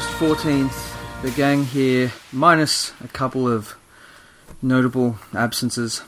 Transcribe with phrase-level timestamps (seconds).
[0.00, 3.76] August 14th, the gang here, minus a couple of
[4.62, 6.00] notable absences,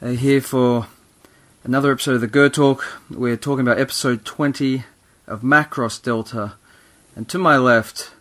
[0.00, 0.86] are here for
[1.64, 2.84] another episode of the Ger Talk.
[3.10, 4.84] We're talking about episode 20
[5.26, 6.52] of Macross Delta.
[7.16, 8.12] And to my left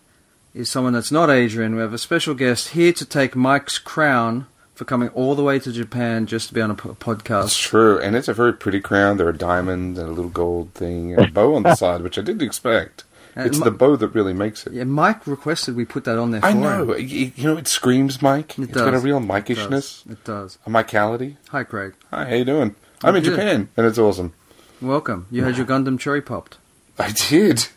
[0.55, 1.75] is someone that's not Adrian.
[1.75, 5.59] We have a special guest here to take Mike's crown for coming all the way
[5.59, 7.61] to Japan just to be on a podcast.
[7.61, 9.17] true, and it's a very pretty crown.
[9.17, 12.17] There are diamonds and a little gold thing, and a bow on the side, which
[12.17, 13.03] I didn't expect.
[13.35, 14.71] And It's Mi- the bow that really makes it.
[14.73, 16.85] Yeah, Mike requested we put that on there for I know.
[16.85, 18.57] y- You know, it screams Mike.
[18.57, 20.03] It It's got a real It does.
[20.09, 20.57] It does.
[20.65, 21.35] a Micality.
[21.49, 21.95] Hi, Craig.
[22.11, 22.75] Hi, how you doing?
[23.03, 23.23] I'm in.
[23.25, 24.33] Japan, and it's awesome.
[24.81, 25.27] Welcome.
[25.31, 26.57] You had your Gundam cherry popped.
[26.97, 27.67] I did.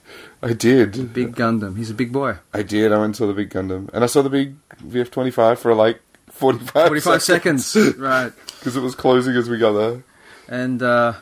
[0.40, 1.12] I did.
[1.12, 1.76] Big Gundam.
[1.76, 2.36] He's a big boy.
[2.54, 2.92] I did.
[2.92, 6.00] I went and saw the big Gundam, and I saw the big VF25 for like
[6.30, 7.76] 45, 45 seconds.
[7.98, 8.32] right.
[8.60, 10.04] because it was closing as we got there.
[10.48, 11.14] And uh,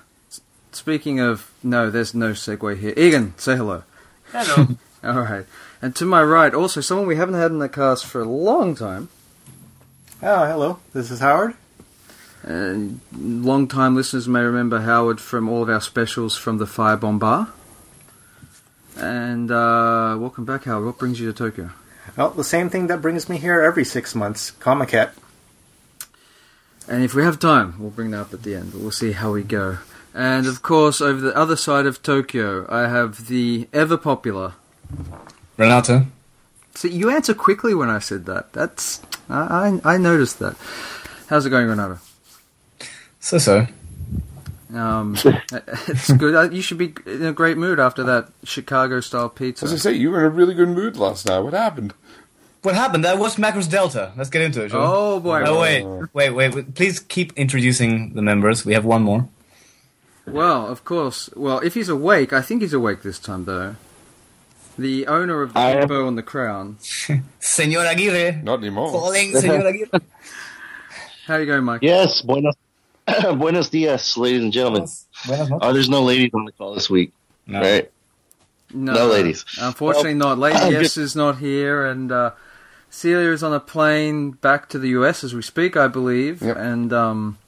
[0.73, 2.93] speaking of, no, there's no segue here.
[2.97, 3.83] Egan, say hello.
[4.33, 4.69] Hello.
[5.05, 5.47] All right.
[5.81, 8.75] And to my right, also someone we haven't had in the cast for a long
[8.75, 9.09] time.
[10.23, 10.79] oh, hello.
[10.93, 11.55] This is Howard.
[12.43, 17.53] And long-time listeners may remember Howard from all of our specials from the Firebomb Bar.
[18.97, 20.87] And uh, welcome back, Howard.
[20.87, 21.71] What brings you to Tokyo?
[22.17, 24.53] Well, the same thing that brings me here every six months.
[24.53, 25.11] Comiket.
[26.89, 29.13] And if we have time, we'll bring that up at the end, but we'll see
[29.13, 29.79] how we go.
[30.17, 34.55] And of course, over the other side of Tokyo, I have the ever popular.
[35.59, 36.07] Renato.
[36.75, 38.53] See, you answer quickly when I said that.
[38.55, 40.57] That's I I, I noticed that.
[41.29, 41.99] How's it going, Renato?
[43.21, 43.67] So so.
[44.75, 45.17] Um,
[45.87, 46.35] it's good.
[46.35, 49.67] Uh, You should be in a great mood after that Chicago-style pizza.
[49.67, 51.41] As I say, you were in a really good mood last night.
[51.41, 51.93] What happened?
[52.63, 53.07] What happened?
[53.07, 54.13] I watched Macross Delta.
[54.17, 54.71] Let's get into it.
[54.71, 54.87] shall we?
[54.89, 55.43] Oh boy!
[55.45, 55.85] Oh wait,
[56.15, 56.75] wait, wait, wait!
[56.75, 58.65] Please keep introducing the members.
[58.65, 59.29] We have one more.
[60.27, 61.31] Well, of course.
[61.37, 63.77] Well, if he's awake, I think he's awake this time, though.
[64.79, 66.77] The owner of the I big am- bow on the crown.
[67.41, 68.41] Senor Aguirre.
[68.43, 68.91] Not anymore.
[68.91, 70.01] Calling Senor Aguirre.
[71.27, 71.83] How you going, Mike?
[71.83, 72.55] Yes, buenos,
[73.37, 74.87] buenos dias, ladies and gentlemen.
[75.27, 75.59] Buenas noches.
[75.63, 77.13] Oh, there's no ladies on the call this week,
[77.47, 77.61] No.
[77.61, 77.91] right?
[78.75, 79.45] No ladies.
[79.61, 80.39] Unfortunately, not.
[80.39, 82.33] Lady I'm S is not here, and uh,
[82.91, 86.43] Celia is on a plane back to the US as we speak, I believe.
[86.43, 86.57] Yep.
[86.57, 87.39] And um,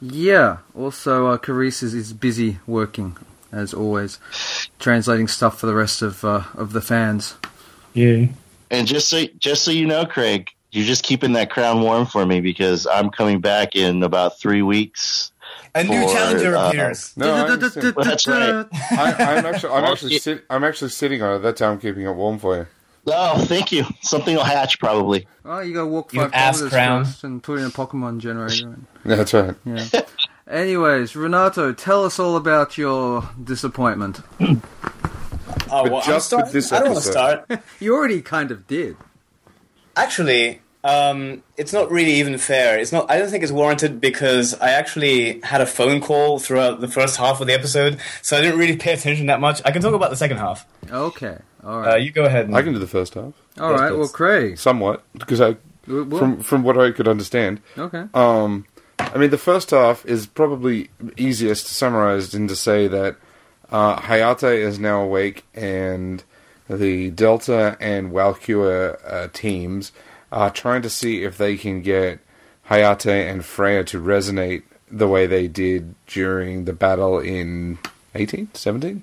[0.00, 3.16] yeah, also uh, Carice is, is busy working
[3.52, 4.18] as always,
[4.78, 7.34] translating stuff for the rest of uh, of the fans.
[7.94, 8.26] Yeah.
[8.70, 12.26] And just so just so you know, Craig, you're just keeping that crown warm for
[12.26, 15.32] me because I'm coming back in about three weeks.
[15.74, 17.16] A new challenger uh, appears.
[17.16, 17.94] No, I understand.
[17.96, 18.66] That's right.
[18.90, 21.38] I, I'm actually, I'm actually, it- sit, I'm actually sitting on it.
[21.40, 22.66] That's how I'm keeping it warm for you.
[23.08, 23.84] Oh, thank you.
[24.02, 25.26] Something will hatch probably.
[25.44, 28.76] Oh, you gotta walk You five kilometers first and put in a Pokemon generator.
[29.04, 29.54] Yeah, that's right.
[29.64, 29.84] Yeah.
[30.48, 34.20] Anyways, Renato, tell us all about your disappointment.
[35.68, 37.50] Oh, But well, I'm just with this I don't want to start.
[37.80, 38.96] You already kind of did.
[39.96, 42.78] Actually, um, it's not really even fair.
[42.78, 43.10] It's not.
[43.10, 47.16] I don't think it's warranted because I actually had a phone call throughout the first
[47.16, 49.60] half of the episode, so I didn't really pay attention that much.
[49.64, 50.66] I can talk about the second half.
[50.90, 51.38] Okay.
[51.66, 52.46] All Uh, you go ahead.
[52.46, 53.96] And, I can do the first half, all yes, right.
[53.96, 54.56] Well, Craig.
[54.58, 55.56] somewhat, because I,
[55.86, 57.60] w- well, from from what I could understand.
[57.76, 58.04] okay.
[58.14, 58.66] Um,
[58.98, 63.16] I mean, the first half is probably easiest summarized in to say that
[63.70, 66.22] uh, Hayate is now awake, and
[66.70, 69.92] the Delta and Walküre uh, teams
[70.30, 72.20] are trying to see if they can get
[72.70, 77.78] Hayate and Freya to resonate the way they did during the battle in
[78.14, 79.02] 18, 17?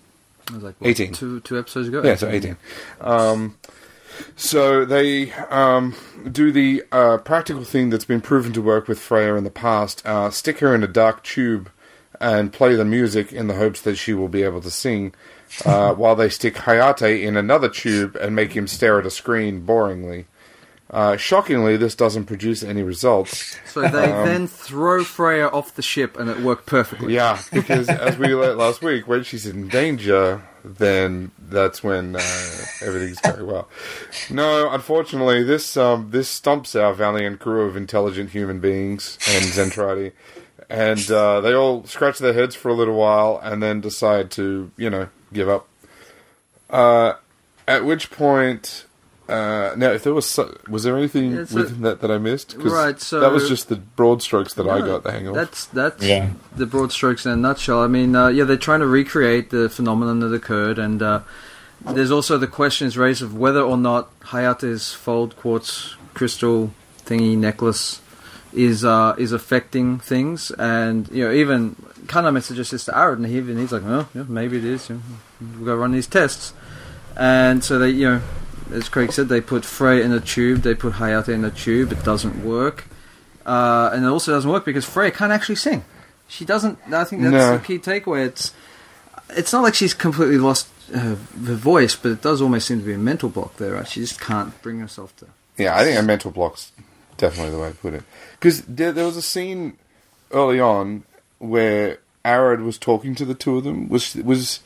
[0.50, 1.14] I was like, what, 18.
[1.14, 2.02] Two, two episodes ago?
[2.04, 2.58] Yeah, so 18.
[3.02, 3.58] Um,
[4.36, 5.96] so they um,
[6.30, 10.06] do the uh, practical thing that's been proven to work with Freya in the past
[10.06, 11.70] uh, stick her in a dark tube
[12.20, 15.14] and play the music in the hopes that she will be able to sing,
[15.66, 19.66] uh, while they stick Hayate in another tube and make him stare at a screen
[19.66, 20.26] boringly.
[20.94, 23.58] Uh, shockingly, this doesn't produce any results.
[23.66, 27.16] So they then throw Freya off the ship and it worked perfectly.
[27.16, 32.66] Yeah, because as we learned last week, when she's in danger, then that's when uh,
[32.84, 33.68] everything's going well.
[34.30, 40.12] No, unfortunately, this um, this stumps our valiant crew of intelligent human beings and Zentradi,
[40.70, 44.70] and uh, they all scratch their heads for a little while and then decide to,
[44.78, 45.68] you know, give up.
[46.70, 47.14] Uh,
[47.68, 48.86] at which point.
[49.30, 52.18] Uh, now, if there was so, was there anything Yeah, so- within that that I
[52.18, 52.56] missed?
[52.60, 55.36] 'Cause Right, so- that was just the broad strokes that I got the hang of.
[55.36, 56.30] That's that's Yeah.
[56.56, 57.82] the broad strokes in a nutshell.
[57.82, 61.20] I mean, uh, yeah, they're trying to recreate the phenomenon that occurred, and uh,
[61.90, 66.72] there's also the questions raised of whether or not Hayate's fold quartz crystal
[67.06, 68.02] thingy necklace
[68.52, 71.76] is uh, is affecting things, and you know, even
[72.08, 74.90] Kana messages this to Aaron, and he, even he's like, well, yeah, maybe it is.
[74.90, 75.02] You know,
[75.58, 76.52] We've got to run these tests.
[77.16, 78.22] And so they, you know,
[78.72, 81.92] as Craig said, they put Frey in a tube, they put Hayate in a tube.
[81.92, 82.86] It doesn't work,
[83.46, 85.84] uh, and it also doesn't work because Frey can't actually sing.
[86.28, 86.80] She doesn't.
[86.92, 87.58] I think that's No.
[87.58, 88.26] the key takeaway.
[88.28, 88.54] It's
[89.32, 91.16] it's not like she's completely lost her,
[91.46, 93.74] her voice, but it does almost seem to be a mental block there.
[93.74, 93.88] Right?
[93.88, 95.28] She just can't bring herself to.
[95.58, 96.72] Yeah, I think a mental block's
[97.18, 98.04] definitely the way to put it.
[98.40, 99.78] Because there, there was a scene
[100.32, 101.04] early on
[101.38, 103.88] where Arad was talking to the two of them.
[103.90, 104.62] Was was,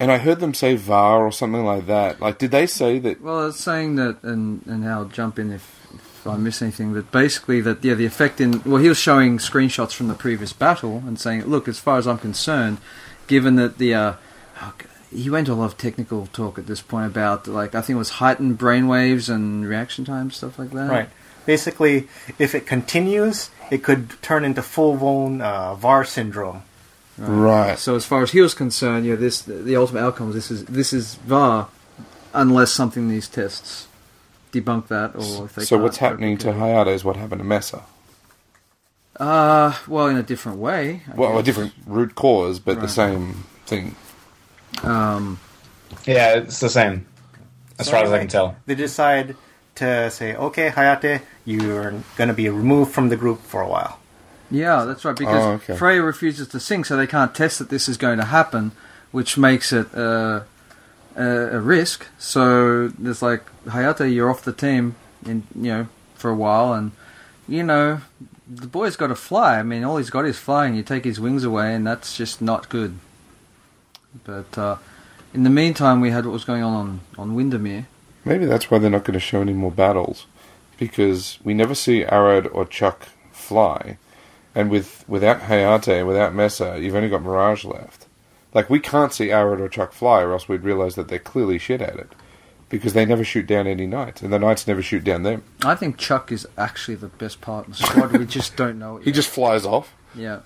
[0.00, 2.20] and I heard them say "var" or something like that.
[2.20, 3.20] Like, did they say that?
[3.20, 6.94] Well, it's saying that, and and I'll jump in if, if I miss anything.
[6.94, 10.52] But basically, that yeah, the effect in well, he was showing screenshots from the previous
[10.52, 12.78] battle and saying, look, as far as I'm concerned,
[13.26, 14.14] given that the uh,
[14.62, 14.74] oh,
[15.10, 17.96] he went to a lot of technical talk at this point about like I think
[17.96, 20.90] it was heightened brainwaves and reaction time stuff like that.
[20.90, 21.08] Right.
[21.46, 22.08] Basically,
[22.38, 26.62] if it continues, it could turn into full-blown uh, VAR syndrome.
[27.18, 27.78] Right.
[27.78, 30.64] So as far as he was concerned, yeah, this the ultimate outcome is this is
[30.66, 31.68] this is VAR,
[32.32, 33.88] unless something in these tests
[34.52, 36.74] debunk that or if they So can't what's happening to replicate it.
[36.74, 37.82] Hayate is what happened to Mesa.
[39.18, 41.02] Uh, well, in a different way.
[41.10, 43.96] I Well, a different root cause, but the same thing.
[44.82, 45.40] Um,
[46.06, 47.06] Yeah, it's the same.
[47.78, 48.56] As So far as I can tell.
[48.66, 49.34] They decide
[49.76, 53.97] to say, okay, Hayate, you're going to be removed from the group for a while.
[54.50, 55.16] Yeah, that's right.
[55.16, 55.76] Because Oh, okay.
[55.76, 58.72] Freya refuses to sing, so they can't test that this is going to happen,
[59.12, 60.40] which makes it uh,
[61.16, 61.24] a,
[61.56, 62.06] a risk.
[62.18, 64.96] So there's like Hayate, you're off the team,
[65.26, 66.92] in you know, for a while, and
[67.46, 68.00] you know,
[68.48, 69.58] the boy's got to fly.
[69.58, 70.74] I mean, all he's got is flying.
[70.74, 72.98] You take his wings away, and that's just not good.
[74.24, 74.76] But uh,
[75.34, 77.86] in the meantime, we had what was going on on, on Windermere.
[78.24, 80.26] Maybe that's why they're not going to show any more battles,
[80.78, 83.96] because we never see Arad or Chuck fly,
[84.54, 88.06] and with without Hayate, without Mesa, you've only got Mirage left.
[88.54, 91.58] Like we can't see Arad or Chuck fly, or else we'd realize that they're clearly
[91.58, 92.12] shit at it,
[92.68, 95.42] because they never shoot down any knights, and the knights never shoot down them.
[95.64, 98.12] I think Chuck is actually the best part in the squad.
[98.16, 99.00] we just don't know it.
[99.04, 99.16] He yet.
[99.16, 99.94] just flies off.
[100.14, 100.40] Yeah.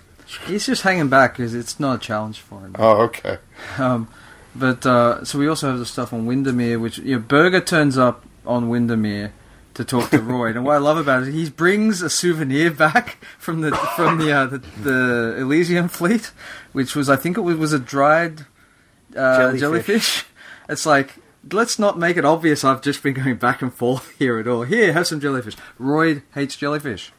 [0.47, 2.75] He's just hanging back because it's not a challenge for him.
[2.77, 3.37] Oh, okay.
[3.77, 4.07] Um,
[4.55, 7.97] but uh, so we also have the stuff on Windermere, which you know, Berger turns
[7.97, 9.33] up on Windermere
[9.75, 10.49] to talk to Roy.
[10.51, 14.31] and what I love about it, he brings a souvenir back from the from the
[14.31, 16.31] uh, the, the Elysion fleet,
[16.71, 18.41] which was I think it was, was a dried
[19.15, 19.59] uh, Jellyfish.
[19.59, 20.25] jellyfish.
[20.69, 21.15] It's like.
[21.51, 24.61] Let's not make it obvious I've just been going back and forth here at all.
[24.63, 25.57] Here, have some jellyfish.
[25.77, 27.11] Roy hates jellyfish.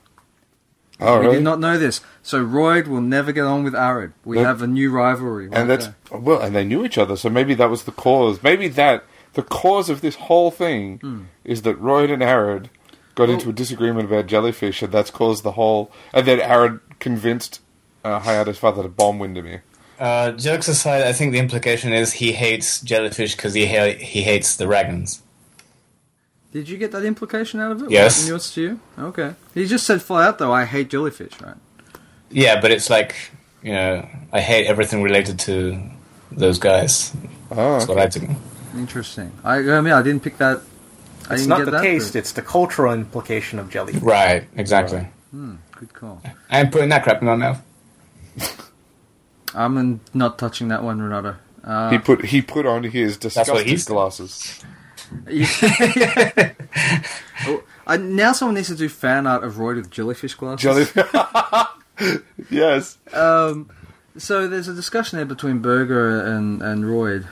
[0.98, 1.34] Oh, We really?
[1.36, 2.00] did not know this.
[2.22, 4.14] So Roid will never get on with Arad.
[4.24, 4.46] We Nope.
[4.46, 5.48] have a new rivalry.
[5.48, 6.18] right and that's there.
[6.18, 8.42] well, and they knew each other, so maybe that was the cause.
[8.42, 9.04] Maybe that
[9.34, 11.22] the cause of this whole thing Hmm.
[11.44, 12.70] is that Roid and Arad
[13.14, 15.90] got into a disagreement about jellyfish, and that's caused the whole.
[16.12, 17.60] And then Arad convinced
[18.04, 19.62] uh, Hayate's father to bomb Windermere.
[19.98, 24.22] Uh, jokes aside, I think the implication is he hates jellyfish because he ha- he
[24.22, 25.22] hates the dragons.
[26.52, 27.90] Did you get that implication out of it?
[27.90, 28.16] Yes.
[28.18, 28.80] Was it yours to you?
[28.98, 29.34] Okay.
[29.54, 31.56] He just said flat out though, I hate jellyfish, right?
[32.30, 33.14] Yeah, but it's like
[33.62, 35.80] you know, I hate everything related to
[36.30, 37.12] those guys.
[37.50, 38.24] Oh, That's what I took.
[38.74, 39.32] Interesting.
[39.44, 40.60] I, I mean, I didn't pick that.
[41.30, 43.94] I It's didn't the that, taste, but- it's the cultural implication of jelly.
[43.94, 45.08] Right, exactly.
[45.30, 46.20] Hmm, good call.
[46.50, 47.62] I'm putting that crap in my mouth.
[49.54, 51.36] I'm not touching that one, Renato.
[51.62, 54.62] Uh, he put he put on his disgusting he's- glasses.
[57.46, 60.92] oh, I, now someone needs to do fan art of Roy with jellyfish glasses.
[60.92, 61.04] Jelly.
[62.50, 62.98] yes.
[63.12, 63.70] Um,
[64.16, 67.26] so there's a discussion there between Berger and and Roid,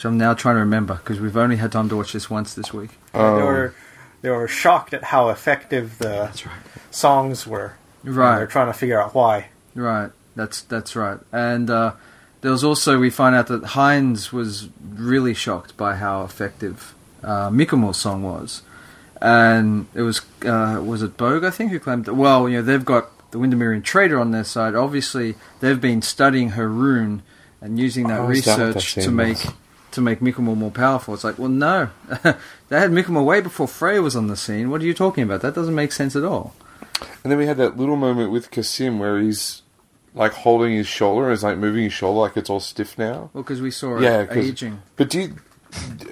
[0.00, 2.54] which I'm now trying to remember because we've only had time to watch this once
[2.54, 2.92] this week.
[3.12, 3.74] they Um, were
[4.22, 6.50] they were shocked at how effective the right.
[6.90, 7.74] songs were.
[8.02, 8.38] Right.
[8.38, 9.48] They're trying to figure out why.
[9.74, 10.10] Right.
[10.36, 11.18] That's that's right.
[11.32, 11.92] And uh,
[12.40, 17.50] there was also we find out that Heinz was really shocked by how effective uh,
[17.50, 18.62] Mikumo's song was,
[19.20, 22.62] and it was uh, was it Bogue I think who claimed that well you know
[22.62, 24.74] they've got the Windermere Trader on their side.
[24.74, 27.20] Obviously they've been studying her rune
[27.60, 29.52] and using that Oh, is that research to make was?
[29.92, 31.14] To make Mikumo more powerful.
[31.14, 31.90] It's like well no,
[32.22, 34.70] they had Mikumo way before Frey was on the scene.
[34.70, 35.40] What are you talking about?
[35.42, 36.54] That doesn't make sense at all.
[37.22, 39.62] And then we had that little moment with Kasim where he's
[40.14, 43.30] like holding his shoulder and is like moving his shoulder like it's all stiff now.
[43.32, 44.82] Well, because we saw it Yeah, 'cause- aging.
[44.96, 45.36] But do you,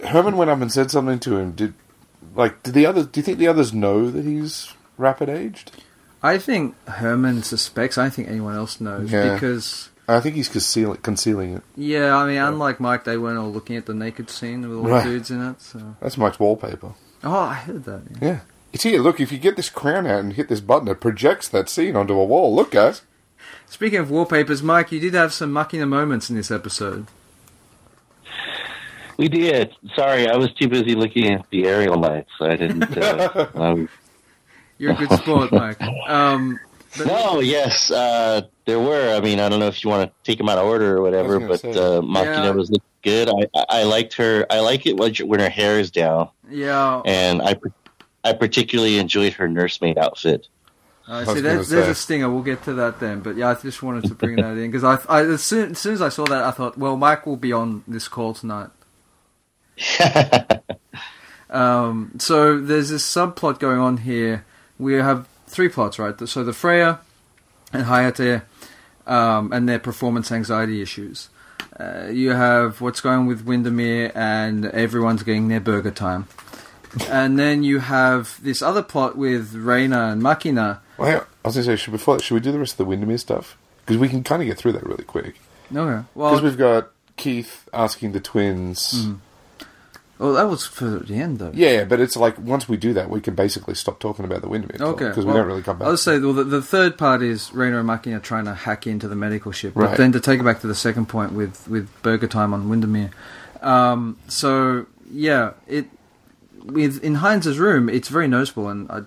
[0.06, 1.52] Herman went up and said something to him?
[1.52, 1.75] Did
[2.35, 3.06] like did the others?
[3.06, 5.73] Do you think the others know that he's rapid aged?
[6.23, 7.97] I think Herman suspects.
[7.99, 9.35] I don't think anyone else knows Yeah.
[9.35, 11.62] because, I think he's concealing concealing it.
[11.76, 14.84] yeah, I mean, unlike Mike, they weren't all looking at the naked scene with all
[14.88, 15.04] Right.
[15.04, 15.60] the dudes in it.
[15.60, 16.94] So, That's Mike's wallpaper.
[17.24, 18.02] oh, I heard that.
[18.12, 18.28] yeah.
[18.28, 18.40] Yeah.
[18.72, 19.00] It's here.
[19.00, 21.96] Look, if you get this crown out and hit this button, it projects that scene
[21.96, 22.54] onto a wall.
[22.54, 23.00] Look, guys.
[23.66, 27.06] Speaking of wallpapers, Mike, you did have some mucking the moments in this episode.
[29.16, 29.74] We did.
[29.96, 32.96] Sorry, I was too busy looking at the aerial lights, so I didn't.
[32.96, 33.88] Uh, um,
[34.78, 35.80] You're a good sport, Mike.
[36.08, 36.58] Um,
[36.96, 39.14] but no, yes, uh, there were.
[39.16, 41.02] I mean, I don't know if you want to take them out of order or
[41.02, 42.50] whatever, but gonna uh, Makina Yeah.
[42.50, 43.28] was looking good.
[43.28, 44.46] I, I, I liked her.
[44.50, 47.56] I like it when, when her hair is down, yeah, and I,
[48.22, 50.48] I particularly enjoyed her nursemaid outfit.
[51.06, 52.28] Uh, see, there's, there's a stinger.
[52.30, 53.20] We'll get to that then.
[53.20, 55.78] But yeah, I just wanted to bring that in because I, I as, soon, as
[55.78, 58.68] soon as I saw that, I thought, well, Mike will be on this call tonight.
[61.50, 64.44] Um, so there's this subplot going on here.
[64.78, 66.14] We have three plots, right?
[66.28, 67.00] So the Freya
[67.72, 68.42] and Hayate
[69.08, 71.28] um, and their performance anxiety issues.
[71.78, 76.26] Uh, you have what's going on with Windermere and everyone's getting their burger time.
[77.08, 80.80] and then you have this other plot with Reina and Makina.
[80.96, 81.26] Well.
[81.44, 83.18] I was going to say, should, before, should we do the rest of the Windermere
[83.18, 83.56] stuff?
[83.86, 85.36] Because we can kind of get through that really quick.
[85.74, 86.02] Okay.
[86.02, 89.04] Because Well, we've got Keith asking the twins.
[89.06, 89.14] Mm-hmm.
[90.18, 91.52] Well, that was for the end, though.
[91.54, 94.48] Yeah, but it's like once we do that, we can basically stop talking about the
[94.48, 95.08] Windermere Okay.
[95.08, 95.88] because well, we don't really come back.
[95.88, 99.06] I'll say well, the, the third part is Reina and Makina trying to hack into
[99.08, 99.75] the medical ship.
[99.75, 99.96] But Right.
[99.96, 103.10] then to take it back to the second point with, with Burger Time on Windermere.
[103.62, 105.87] Um, so, yeah, it
[106.64, 108.68] with in Heinz's room, it's very noticeable.
[108.68, 109.02] And I,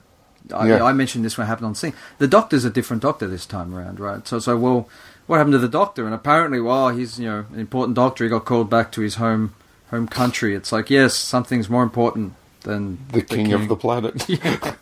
[0.55, 0.83] I, Yeah.
[0.83, 1.93] I mentioned this when it happened on scene.
[2.17, 4.27] The doctor's a different doctor this time around, right?
[4.27, 4.89] So, so well,
[5.27, 6.05] what happened to the doctor?
[6.05, 9.15] And apparently, while he's you know an important doctor, he got called back to his
[9.15, 9.53] home
[9.91, 10.55] home country.
[10.55, 14.25] It's like yes, something's more important than the, king, of the planet.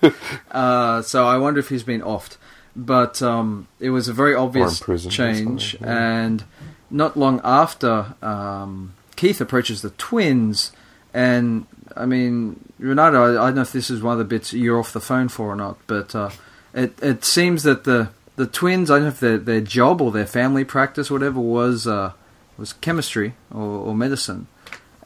[0.51, 2.38] uh, so I wonder if he's been offed.
[2.75, 6.22] But um, it was a very obvious change, yeah.
[6.22, 6.44] and
[6.89, 10.72] not long after, um, Keith approaches the twins,
[11.13, 11.66] and
[11.98, 14.80] I mean, Renato, I, I don't know if this is one of the bits you're
[14.80, 16.30] off the phone for or not, but uh,
[16.74, 20.12] it it seems that the the twins, I don't know if their their job or
[20.12, 22.13] their family practice, or whatever, was uh,
[22.58, 24.48] was chemistry or, or medicine,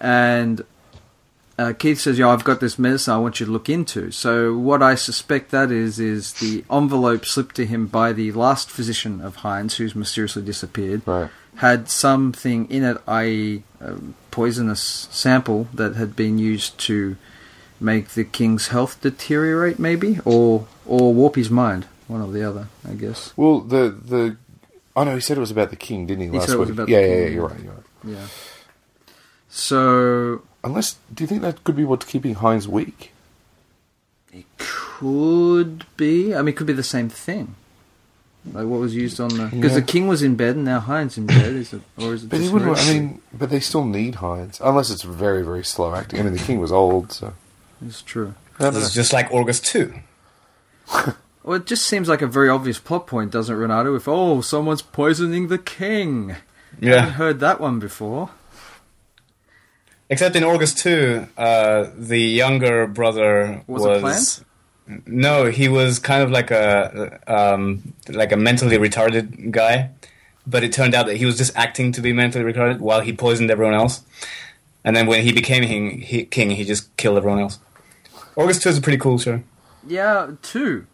[0.03, 0.63] and
[1.57, 4.55] uh, Keith says, "Yeah, I've got this medicine I want you to look into." So
[4.55, 9.21] what I suspect that is is the envelope slipped to him by the last physician
[9.21, 11.29] of Heinz, who's mysteriously disappeared, right.
[11.55, 13.95] had something in it, i.e., a
[14.29, 17.15] poisonous sample that had been used to
[17.79, 22.67] make the king's health deteriorate, maybe, or or warp his mind, one or the other,
[22.87, 23.31] I guess.
[23.37, 24.37] Well, the the
[24.95, 26.29] oh no, he said it was about the king, didn't he?
[26.29, 26.69] He last was week.
[26.71, 27.29] about the yeah, king, yeah, yeah, yeah.
[27.29, 27.59] you're right.
[27.59, 27.83] You're right.
[28.05, 28.27] Yeah.
[29.55, 33.11] So Unless, do you think that could be what's keeping Heinz weak?
[34.31, 36.33] It could be.
[36.33, 37.55] I mean, it could be the same thing.
[38.51, 39.79] Like what was used on the because Yeah.
[39.79, 41.53] the king was in bed and now Heinz in bed.
[41.55, 42.29] Is it or is it?
[42.29, 42.77] But he wouldn't.
[42.77, 46.19] I mean, but they still need Heinz, unless it's very, very slow acting.
[46.19, 47.33] I mean, the king was old, so
[47.85, 48.33] it's true.
[48.59, 48.77] I don't.
[48.77, 49.93] It's just like August 2.
[51.45, 53.95] Well, it just seems like a very obvious plot point, doesn't it, Renato?
[53.95, 56.37] If oh, someone's poisoning the king.
[56.79, 58.29] Yeah, I haven't heard that one before.
[60.09, 64.45] Except in August 2, uh, the younger brother Was a was.
[65.05, 69.91] No, he was kind of like a um, like a mentally retarded guy,
[70.45, 73.13] but it turned out that he was just acting to be mentally retarded while he
[73.13, 74.01] poisoned everyone else.
[74.83, 77.59] And then when he became king, he, king, he just killed everyone else.
[78.35, 79.41] August 2 is a pretty cool show.
[79.87, 80.85] Yeah, two.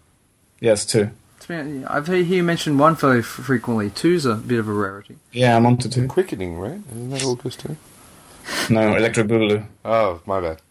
[0.60, 1.10] Yes, two.
[1.50, 3.90] I've heard you mention one fairly frequently.
[3.90, 5.16] Two's a bit of a rarity.
[5.32, 6.08] Yeah, I'm on to two.
[6.08, 6.80] quickening, right?
[6.92, 7.76] Isn't that August too?
[8.70, 9.66] No, Electric Boogaloo.
[9.86, 10.62] Oh, my bad.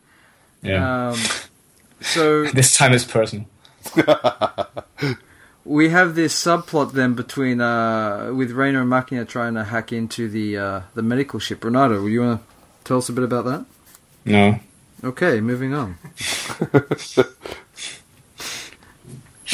[0.63, 1.11] Yeah.
[1.11, 1.19] Um,
[2.01, 3.47] so this time it's personal.
[5.65, 10.29] we have this subplot then between uh, with Reina and Makina trying to hack into
[10.29, 11.65] the uh, the medical ship.
[11.65, 12.47] Renato, will you want to
[12.85, 13.65] tell us a bit about that?
[14.25, 14.59] No.
[15.05, 15.97] Okay, moving on.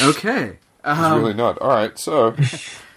[0.02, 0.58] okay.
[0.86, 1.58] It's Um, really not.
[1.58, 2.34] All right, so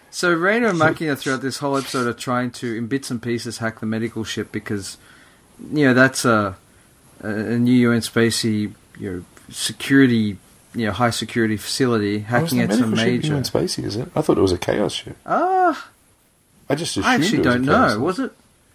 [0.09, 3.59] So Reina and Makina throughout this whole episode are trying to, in bits and pieces,
[3.59, 4.97] hack the medical ship because,
[5.71, 6.55] you know, that's a
[7.23, 10.37] a, a new UN Spacy, you know, security,
[10.75, 12.19] you know, high security facility.
[12.19, 13.35] Hacking the it's a medical ship major.
[13.35, 14.09] in Spacey, is it?
[14.15, 15.17] I thought it was a Xaos ship.
[15.25, 15.89] Ah,
[16.69, 17.99] I just assumed I actually it was don't a Xaos know.
[17.99, 18.31] Was it?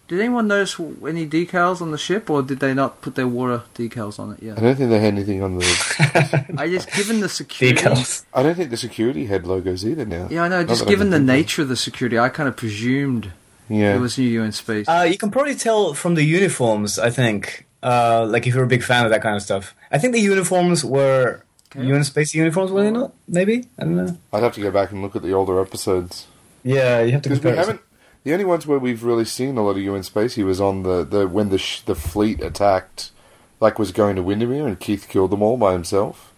[0.09, 3.63] Did anyone notice any decals on the ship, or did they not put their water
[3.75, 4.59] decals on it yet?
[4.59, 6.55] I don't think they had anything on the.
[6.59, 7.81] I just given the security.
[7.81, 8.25] Decals.
[8.35, 10.29] I don't think the security had logos either now.
[10.31, 10.65] Yeah, I know.
[10.65, 11.35] Just given the think of.
[11.35, 13.33] nature of the security, I kind of presumed
[13.69, 13.95] Yeah.
[13.95, 14.87] it was new UN Spacy.
[14.89, 17.67] Uh, you can probably tell from the uniforms, I think.
[17.83, 19.75] Uh, like if you're a big fan of that kind of stuff.
[19.91, 21.43] I think the uniforms were
[21.75, 21.87] Okay.
[21.87, 23.13] UN Spacy uniforms, were they not?
[23.27, 23.65] Maybe?
[23.79, 24.17] I don't know.
[24.33, 26.27] I'd have to go back and look at the older episodes.
[26.63, 27.81] Yeah, you have to Because we haven't.
[28.25, 31.03] The only ones where we've really seen a lot of UN Spacy was on the,
[31.03, 33.11] the when the sh- the fleet attacked,
[33.59, 36.33] like was going to Windermere and Keith killed them all by himself.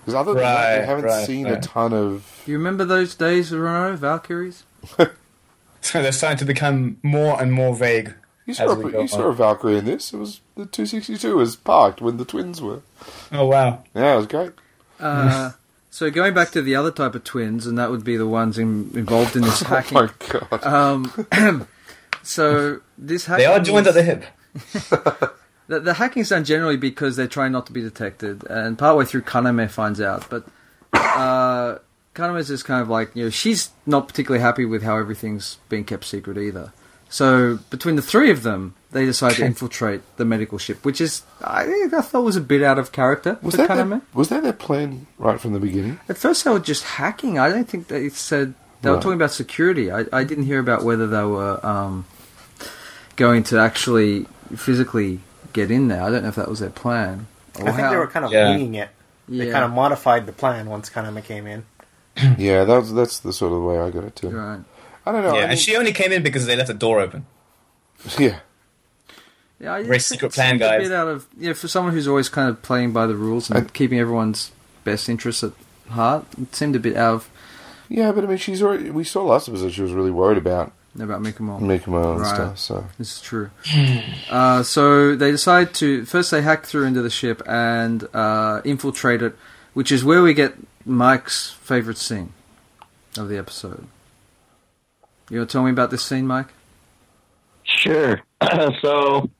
[0.00, 2.42] Because other than that, we haven't right, seen a ton of.
[2.44, 3.96] Do you remember those days, Renato?
[3.96, 4.64] Valkyries?
[5.82, 8.14] So they're starting to become more and more vague.
[8.46, 10.12] You saw, As we a, go you saw a Valkyrie in this.
[10.12, 12.82] It was the 262 was parked when the twins were.
[13.30, 13.84] Oh wow.
[13.94, 14.52] Yeah, it was great.
[14.98, 15.52] Uh,
[15.90, 18.58] so going back to the other type of twins, and that would be the ones
[18.58, 19.98] in, involved in this hacking.
[19.98, 20.08] Oh
[20.50, 20.64] my god!
[20.64, 21.68] Um,
[22.22, 24.24] so this hacking They are joined at the hip.
[25.68, 29.22] The, the hacking's done generally because they're trying not to be detected, and partway through,
[29.22, 30.28] Kaname finds out.
[30.28, 30.44] But
[30.92, 31.78] uh,
[32.14, 35.84] Kaname's just kind of like, you know, she's not particularly happy with how everything's being
[35.84, 36.72] kept secret either.
[37.08, 41.22] So between the three of them, they decide to infiltrate the medical ship, which is,
[41.42, 43.90] I think, I thought was a bit out of character Was for that Kaname.
[43.90, 46.00] their, was that their plan right from the beginning?
[46.08, 47.38] At first, they were just hacking.
[47.38, 49.90] I don't think they said they were talking about security.
[49.92, 52.06] I, I didn't hear about whether they were um,
[53.16, 54.26] going to actually
[54.56, 55.20] physically
[55.52, 56.02] get in there.
[56.02, 57.26] I don't know if that was their plan.
[57.58, 58.50] or I think how- they were kind of Yeah.
[58.50, 58.88] winging it.
[59.28, 59.52] They Yeah.
[59.52, 61.64] kind of modified the plan once Kaname came in.
[62.38, 64.30] yeah, that's that's the sort of way I got it too.
[64.30, 64.60] right.
[65.04, 65.32] I don't know.
[65.34, 67.26] Yeah, I mean, and she only came in because they left the door open.
[68.18, 68.38] yeah,
[69.58, 70.88] Yeah, I Very secret plan, seemed a guys.
[70.88, 73.58] bit out of yeah, for someone who's always kind of playing by the rules and
[73.60, 74.52] And- keeping everyone's
[74.84, 75.52] best interests at
[75.90, 76.24] heart.
[76.40, 77.30] It seemed a bit out of
[77.88, 78.90] yeah, but I mean, she's already.
[78.90, 81.58] We saw last episode she was really worried about about Mikumo.
[81.60, 82.34] Mikumo and Right.
[82.34, 82.58] stuff.
[82.58, 83.50] So This is true.
[84.30, 89.20] uh, so they decide to first they hack through into the ship and uh, infiltrate
[89.22, 89.34] it,
[89.74, 90.54] which is where we get
[90.84, 92.32] Mike's favorite scene
[93.16, 93.86] of the episode.
[95.30, 96.48] You want to tell me about this scene, Mike?
[97.64, 98.20] Sure.
[98.82, 99.30] so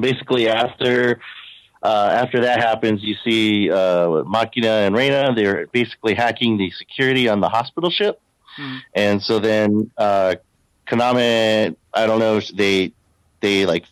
[0.00, 1.20] basically, after
[1.82, 5.32] uh, after that happens, you see uh, Makina and Reina.
[5.34, 8.20] They're basically hacking the security on the hospital ship,
[8.58, 8.80] Mhm.
[8.94, 10.36] and so then uh,
[10.86, 12.92] Kaname, I don't know, they
[13.40, 13.84] they like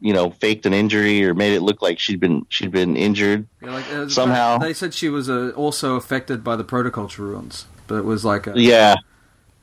[0.00, 3.46] you know faked an injury or made it look like she'd been she'd been injured.
[3.62, 4.58] Yeah, like, uh, Somehow.
[4.58, 8.46] they said she was uh, also affected by the protoculture ruins, but it was like
[8.46, 8.96] a, Yeah,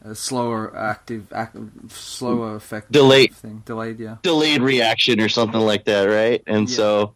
[0.04, 1.56] a slower active, act,
[1.89, 3.34] slower effect Delayed.
[3.34, 4.00] thing, delayed.
[4.00, 4.17] Yeah.
[4.24, 6.43] delayed reaction or something like that, right?
[6.48, 6.76] And Yeah.
[6.76, 7.15] so,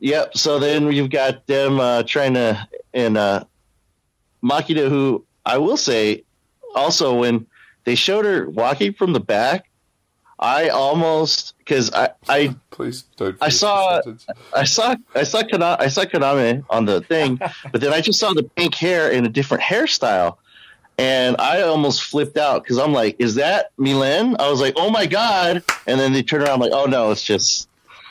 [0.00, 0.36] yep.
[0.36, 3.44] So then you've got them uh, trying to and uh,
[4.42, 6.24] Makina, who I will say,
[6.74, 7.46] also when
[7.84, 9.66] they showed her walking from the back,
[10.42, 13.36] I almost because I I please don't.
[13.40, 14.02] I saw-
[14.54, 17.38] I saw I saw Kana, I saw Kaname on the thing,
[17.72, 20.36] but then I just saw the pink hair in a different hairstyle.
[20.98, 24.90] And I almost flipped out because I'm like, "Is that Mylene?" I was like, "Oh
[24.90, 27.68] my god!" And then they turn around, I'm like, "Oh no, it's just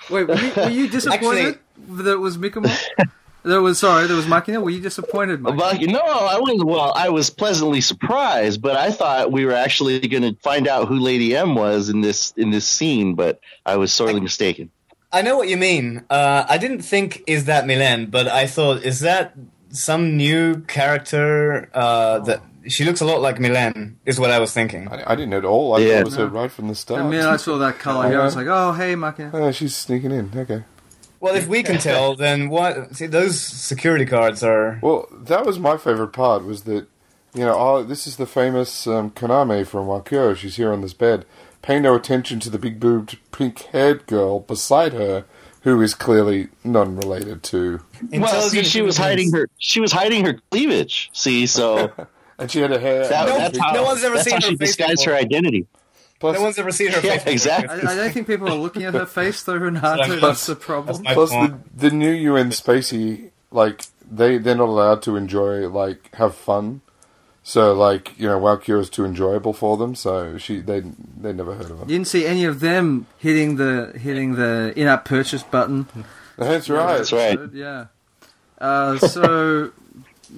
[0.10, 2.72] Wait, were you, were you disappointed that it was Mikumo?
[3.44, 4.62] that was sorry, that was Makina.
[4.62, 5.58] Were you disappointed, Mike?
[5.58, 6.64] Well, no, I was.
[6.64, 10.88] Well, I was pleasantly surprised, but I thought we were actually going to find out
[10.88, 14.72] who Lady M was in this in this scene, but I was sorely mistaken.
[15.12, 16.04] I know what you mean.
[16.10, 19.34] Uh, I didn't think is that Mylene, but I thought is that
[19.70, 24.54] some new character uh, that she looks a lot like Mylene is what I was
[24.54, 24.88] thinking.
[24.88, 25.76] I, I didn't know at all.
[25.76, 25.88] I Yeah.
[25.96, 27.02] thought it was her right from the start.
[27.04, 29.76] The minute I saw that color here, I was like, "Oh, hey, Makina." Oh, she's
[29.76, 30.32] sneaking in.
[30.36, 30.64] Okay.
[31.22, 32.96] Well, if we can tell, then what?
[32.96, 34.80] See, those security cards are.
[34.82, 36.44] Well, that was my favorite part.
[36.44, 36.88] Was that
[37.34, 37.56] you know?
[37.58, 40.36] Oh, this is the famous um, Kaname from Walküre.
[40.36, 41.26] She's here on this bed.
[41.62, 45.26] Pay no attention to the big boobed, pink haired girl beside her,
[45.62, 47.82] who is clearly non-related to.
[48.12, 51.12] Well, see, she was human hiding her she was hiding her cleavage.
[51.14, 51.92] See, so
[52.40, 53.08] And she had a hair.
[53.08, 55.14] that, No- that's how no one's ever that's seen how her she face disguised before.
[55.14, 55.68] her identity.
[56.22, 57.34] Plus, No one's ever seen her Yeah, face.
[57.34, 57.82] exactly.
[57.86, 59.98] I, I don't think people are looking at her face though, Renato.
[59.98, 60.88] That's- That's the problem.
[60.88, 61.78] that's my plus point.
[61.78, 66.82] the the new UN Spacy, like they they're not allowed to enjoy like have fun.
[67.44, 69.96] So like you know, Walküre is too enjoyable for them.
[69.96, 70.82] So she they
[71.20, 71.86] they never heard of her.
[71.86, 75.88] You didn't see any of them hitting the hitting the in-app purchase button.
[76.38, 76.98] That's right.
[76.98, 77.40] That's right.
[77.52, 77.86] Yeah.
[78.60, 79.72] Uh, so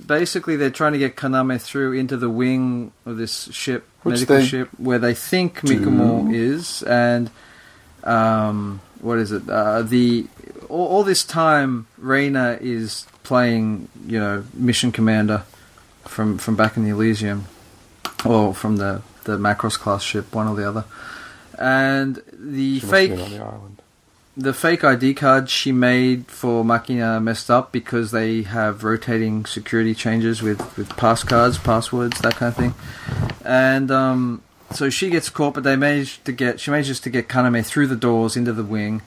[0.07, 4.37] basically, they're trying to get Kaname through into the wing of this ship, Which medical
[4.37, 7.29] they ship, where they think Mikumo is, and
[8.03, 9.49] um, what is it?
[9.49, 10.27] Uh, the
[10.69, 15.43] all, all this time, Reina is playing, you know, mission commander
[16.05, 17.43] from from back in the Elysion,
[18.25, 20.85] or from the the Macross class ship, one or the other.
[21.57, 23.72] And the She must have fake been on the island.
[24.35, 29.93] The fake ID card she made for Makina messed up because they have rotating security
[29.93, 32.73] changes with, with pass cards, passwords, that kind of thing.
[33.45, 34.41] And um,
[34.71, 37.87] so she gets caught, but they manage to get she manages to get Kaname through
[37.87, 39.03] the doors into the wing.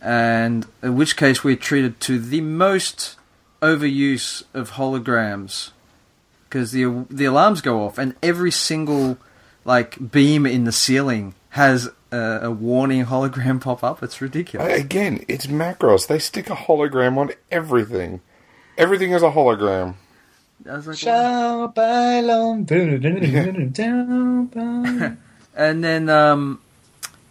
[0.00, 3.16] And in which case we're treated to the most
[3.60, 5.70] overuse of holograms
[6.44, 9.18] because the the alarms go off and every single
[9.64, 14.02] like beam in the ceiling has a, a warning hologram pop up.
[14.02, 14.80] It's ridiculous.
[14.80, 16.06] Again, it's Macross.
[16.06, 18.20] They stick a hologram on everything.
[18.76, 19.94] Everything is a hologram.
[20.68, 22.66] I was like, Ciao, bailon.
[25.56, 26.60] and then um,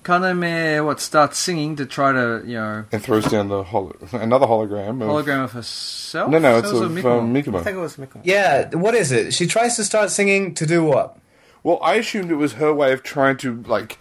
[0.03, 4.47] Kaname what starts singing to try to you know And throws down the holo- another
[4.47, 5.01] hologram.
[5.01, 6.31] Of, hologram of herself.
[6.31, 7.19] No, no, it's That of a Mikumo.
[7.19, 8.21] um, I think it was Mikumo.
[8.23, 9.33] Yeah, what is it?
[9.33, 11.17] She tries to start singing to do what?
[11.61, 13.99] Well, I assumed it was her way of trying to like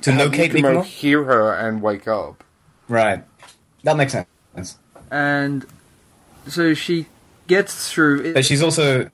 [0.00, 0.84] To have locate Mikumo Mikumo?
[0.84, 2.42] hear her and wake up.
[2.88, 3.24] Right.
[3.84, 4.78] That makes sense.
[5.10, 5.66] and
[6.48, 7.06] so she
[7.46, 8.22] gets through.
[8.22, 9.10] It, But she's also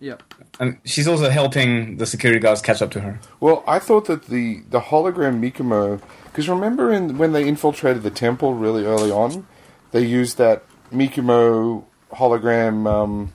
[0.00, 0.16] yeah.
[0.58, 3.20] And she's also helping the security guards catch up to her.
[3.40, 8.10] Well, I thought that the the hologram Mikumo, because remember in when they infiltrated the
[8.10, 9.46] temple really early on,
[9.92, 13.32] they used that Mikumo hologram um,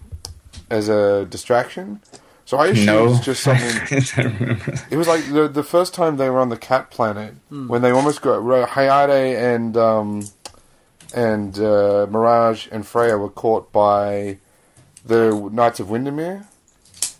[0.69, 2.01] as a distraction.
[2.47, 3.05] So I assume No.
[3.05, 3.69] it was just something.
[3.97, 4.73] I don't remember.
[4.89, 7.91] It was like the the first time they were on the cat planet when they
[7.91, 10.25] almost got Hayate and um,
[11.13, 14.37] and uh, Mirage and Freya were caught by
[15.05, 16.45] the Knights of Windermere,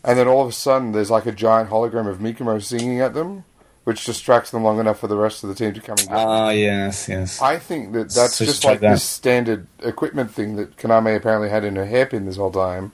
[0.04, 3.14] and then all of a sudden there's like a giant hologram of Mikumo singing at
[3.14, 3.44] them,
[3.84, 6.16] which distracts them long enough for the rest of the team to come and get.
[6.16, 6.28] them.
[6.28, 7.42] Ah, yes, yes.
[7.42, 8.92] I think that that's So just like that.
[8.94, 12.94] this standard equipment thing that Kaname apparently had in her hairpin this whole time.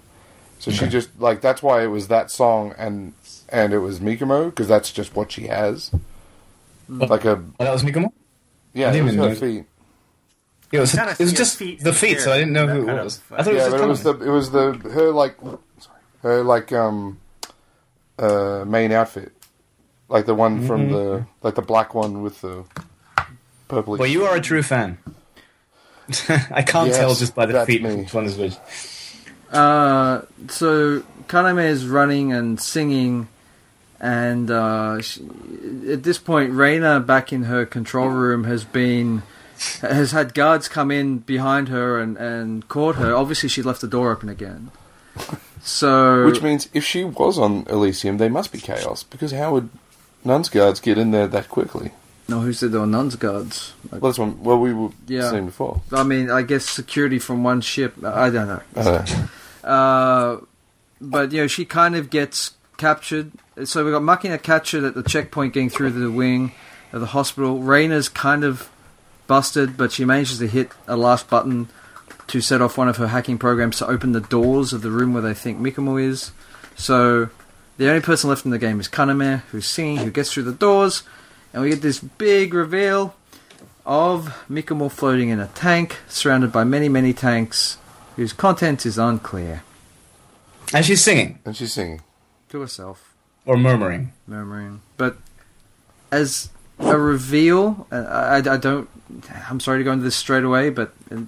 [0.63, 3.13] So she just like that's why it was that song and
[3.49, 5.91] and it was Mikumo because that's just what she has.
[6.87, 8.13] Like a Oh, that was Mikumo?
[8.73, 9.35] yeah, it was even her know.
[9.35, 9.65] feet.
[10.71, 13.03] It was, Kinda it was just feet the feet, so I didn't know who it
[13.03, 13.17] was.
[13.17, 14.19] of- I thought it was just but it was Kaname.
[14.19, 17.19] the it was the her like sorry, her like um
[18.17, 19.33] uh main outfit,
[20.07, 20.93] like the one from Mm-hmm.
[20.93, 22.63] the like the black one with the
[23.67, 23.97] purple.
[23.97, 24.97] Well, you are a true fan.
[26.49, 27.95] I can't Yes, tell just by the feet me.
[27.95, 28.53] which one is which.
[29.53, 33.27] Uh, so Kaname is running and singing,
[33.99, 35.21] and uh, she,
[35.89, 39.21] at this point, Reina back in her control room has been
[39.81, 43.15] has had guards come in behind her and, and caught her.
[43.15, 44.71] Obviously, she left the door open again.
[45.61, 49.69] So Which means if she was on Elysion, they must be Xaos because how would
[50.25, 51.91] NUNS guards get in there that quickly?
[52.27, 53.73] no, who said there were NUNS guards?
[53.91, 54.41] Like, Well, that's one.
[54.43, 55.29] Well, we were Yeah.
[55.29, 55.81] saying before.
[55.91, 57.93] I mean, I guess security from one ship.
[58.03, 58.61] I don't know.
[58.75, 59.25] I don't know.
[59.63, 60.37] Uh,
[60.99, 63.31] but you know, she kind of gets captured.
[63.65, 66.51] So we got Makina captured at the checkpoint, getting through the wing
[66.91, 67.59] of the hospital.
[67.59, 68.69] Reina's kind of
[69.27, 71.69] busted, but she manages to hit a last button
[72.27, 75.13] to set off one of her hacking programs to open the doors of the room
[75.13, 76.31] where they think Mikumo is.
[76.75, 77.29] So
[77.77, 80.53] the only person left in the game is Kaname, who's singing, who gets through the
[80.53, 81.03] doors,
[81.51, 83.15] and we get this big reveal
[83.85, 87.77] of Mikumo floating in a tank, surrounded by many, many tanks,
[88.15, 89.63] whose content is unclear.
[90.73, 92.01] And she's singing And she's singing.
[92.49, 93.13] To herself,
[93.45, 94.13] or murmuring.
[94.27, 94.81] murmuring.
[94.97, 95.17] But
[96.11, 96.49] as
[96.79, 98.87] a reveal, uh, I, I don't.
[99.49, 101.21] I'm sorry to go into this straight away, but uh,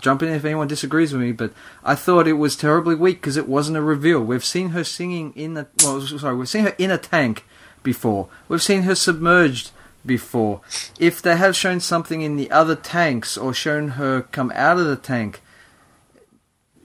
[0.00, 1.32] jump in if anyone disagrees with me.
[1.32, 1.52] But
[1.84, 4.20] I thought it was terribly weak because it wasn't a reveal.
[4.20, 7.44] We've seen her singing in a well, sorry, we've seen her in a tank
[7.82, 8.28] before.
[8.48, 9.72] We've seen her submerged
[10.06, 10.60] before.
[10.98, 14.86] If they have shown something in the other tanks or shown her come out of
[14.86, 15.42] the tank.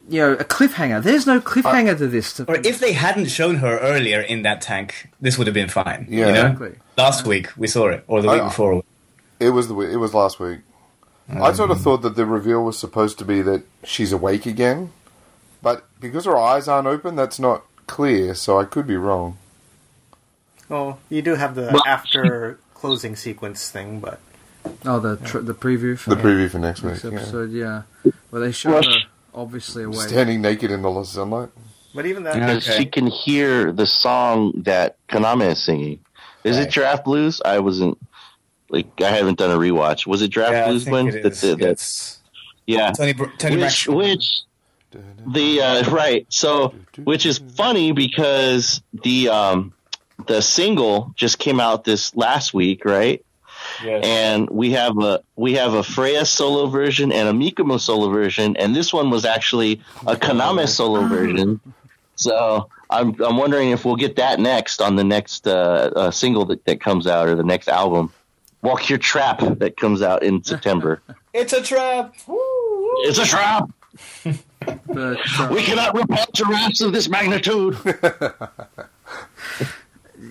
[0.07, 1.01] You know, a cliffhanger.
[1.01, 2.33] There's no cliffhanger uh, to this.
[2.33, 5.69] To, Or if they hadn't shown her earlier in that tank, this would have been
[5.69, 6.05] fine.
[6.09, 6.27] Yeah.
[6.27, 6.45] you know?
[6.45, 6.75] Exactly.
[6.97, 8.83] Last week we saw it, or the week I- before.
[9.39, 9.77] It was the.
[9.79, 10.59] It was last week.
[11.29, 11.41] Mm.
[11.41, 14.91] I sort of thought that the reveal was supposed to be that she's awake again,
[15.63, 18.35] but because her eyes aren't open, that's not clear.
[18.35, 19.37] So I could be wrong.
[20.69, 24.19] Oh, you do have the Well- after closing sequence thing, but
[24.85, 26.93] Oh, the tr- the preview for The preview for next week.
[26.93, 27.11] next yeah.
[27.19, 27.81] episode, yeah.
[28.29, 29.04] Where they show Well, her sh-
[29.35, 30.07] obviously awake.
[30.09, 31.49] Standing naked in the sunlight.
[31.93, 32.33] but even that.
[32.35, 32.77] because Okay.
[32.79, 35.99] she can hear the song that Kaname is singing.
[36.43, 36.67] Is Right.
[36.67, 37.41] it Giraffe Blues?
[37.45, 37.97] I wasn't
[38.69, 40.05] like I haven't done a rewatch.
[40.07, 41.07] Was it Giraffe Yeah, Blues think when?
[41.09, 41.41] it That- is.
[41.41, 42.17] that- that- It's
[42.67, 43.95] yeah, Tony, Br- Tony which Braxton.
[43.95, 44.41] which
[45.27, 49.73] the uh, right so which is funny because the um
[50.27, 53.24] the single just came out this last week, right?
[53.83, 54.05] Yes.
[54.05, 58.55] and we have a we have a Freya solo version and a Mikumo solo version,
[58.57, 61.59] and this one was actually a Kaname solo version.
[62.15, 66.45] So I'm I'm wondering if we'll get that next on the next uh, uh, single
[66.45, 68.13] that, that comes out or the next album,
[68.63, 71.01] Walküre Trap that comes out in September.
[71.33, 72.15] It's a trap.
[73.03, 73.69] it's a trap.
[74.87, 77.77] But, uh, We cannot repel giraffes of this magnitude.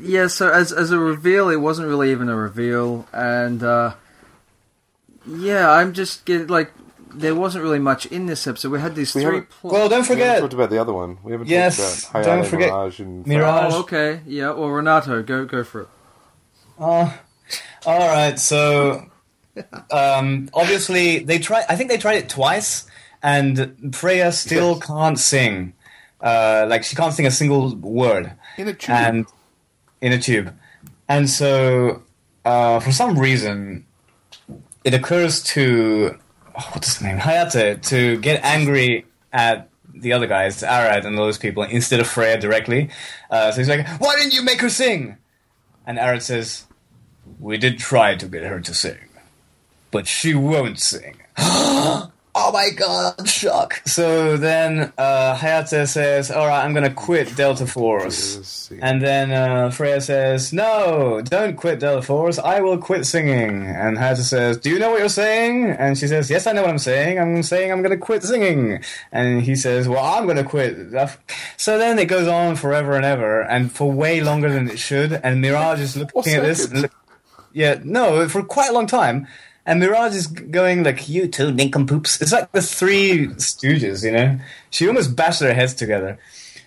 [0.05, 3.95] yeah, so as as a reveal, it wasn't really even a reveal, and uh,
[5.27, 6.73] yeah, I'm just getting like
[7.17, 8.71] there wasn't really much in this episode.
[8.73, 10.19] We had these We three haven't- Well, don't forget.
[10.19, 11.19] We haven't talked about the other one.
[11.23, 13.73] We haven't Yes, talked about don't forget Mirage, and Mirage.
[13.73, 14.51] oh, okay, yeah.
[14.51, 15.88] Or Renato, go go for it.
[16.79, 17.12] Uh,
[17.87, 18.37] all right.
[18.38, 19.07] So,
[19.93, 21.64] um, obviously, they tried.
[21.69, 22.87] I think they tried it twice,
[23.23, 24.87] and Freya still Yes.
[24.87, 25.73] can't sing.
[26.21, 28.90] Uh, like she can't sing a single word, in a tube.
[28.90, 29.27] and
[30.05, 30.55] in a tube.
[31.09, 32.03] And so,
[32.45, 33.87] uh, for some reason,
[34.85, 36.19] it occurs to
[36.55, 41.38] oh, what's his name Hayate to get angry at the other guys, Arad and those
[41.38, 42.90] people, instead of Freya directly.
[43.31, 45.17] Uh, so he's like, "Why didn't you make her sing?"
[45.87, 46.67] And Arad says,
[47.40, 49.09] "We did try to get her to sing,
[49.90, 51.17] but she won't sing."
[52.35, 53.81] oh my god, shock.
[53.87, 58.70] So then uh, Hayate says, Alright, I'm gonna quit Delta Force.
[58.81, 63.66] And then uh, Freya says, No, don't quit Delta Force, I will quit singing.
[63.66, 65.70] And Hayate says, Do you know what you're saying?
[65.70, 67.18] And she says, Yes, I know what I'm saying.
[67.18, 68.83] I'm saying I'm gonna quit singing.
[69.12, 70.77] And he says, Well, I'm gonna quit.
[71.57, 75.12] So then it goes on forever and ever, and for way longer than it should.
[75.12, 76.73] And Mirage is looking at this.
[76.73, 76.92] Look,
[77.53, 79.29] yeah, no, for quite a long time.
[79.66, 84.38] And Mirage is going like, "You two nincompoops." It's like the three Stooges, you know.
[84.70, 86.18] She almost bashed their heads together.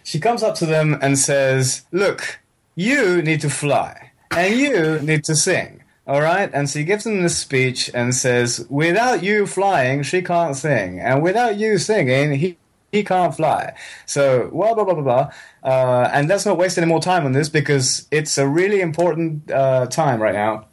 [0.03, 2.39] She comes up to them and says, "Look,
[2.75, 7.21] you need to fly, and you need to sing." All right, and she gives them
[7.21, 12.57] this speech and says, "Without you flying, she can't sing, and without you singing, he."
[12.89, 13.73] He can't fly.
[14.05, 15.31] So, blah, blah, blah, blah, blah.
[15.62, 19.51] Uh, and let's not waste any more time on this because it's a really important
[19.51, 20.67] uh, time right now.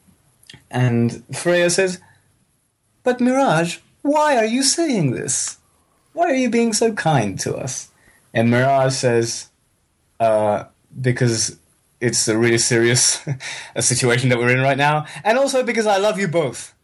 [0.70, 2.00] And Freya says,
[3.04, 5.58] but Mirage, why are you saying this?
[6.12, 7.90] Why are you being so kind to us?
[8.32, 9.50] And Mirage says,
[10.18, 10.64] uh,
[11.00, 11.58] because
[12.00, 13.20] it's a really serious
[13.74, 16.74] a situation that we're in right now, and also because I love you both.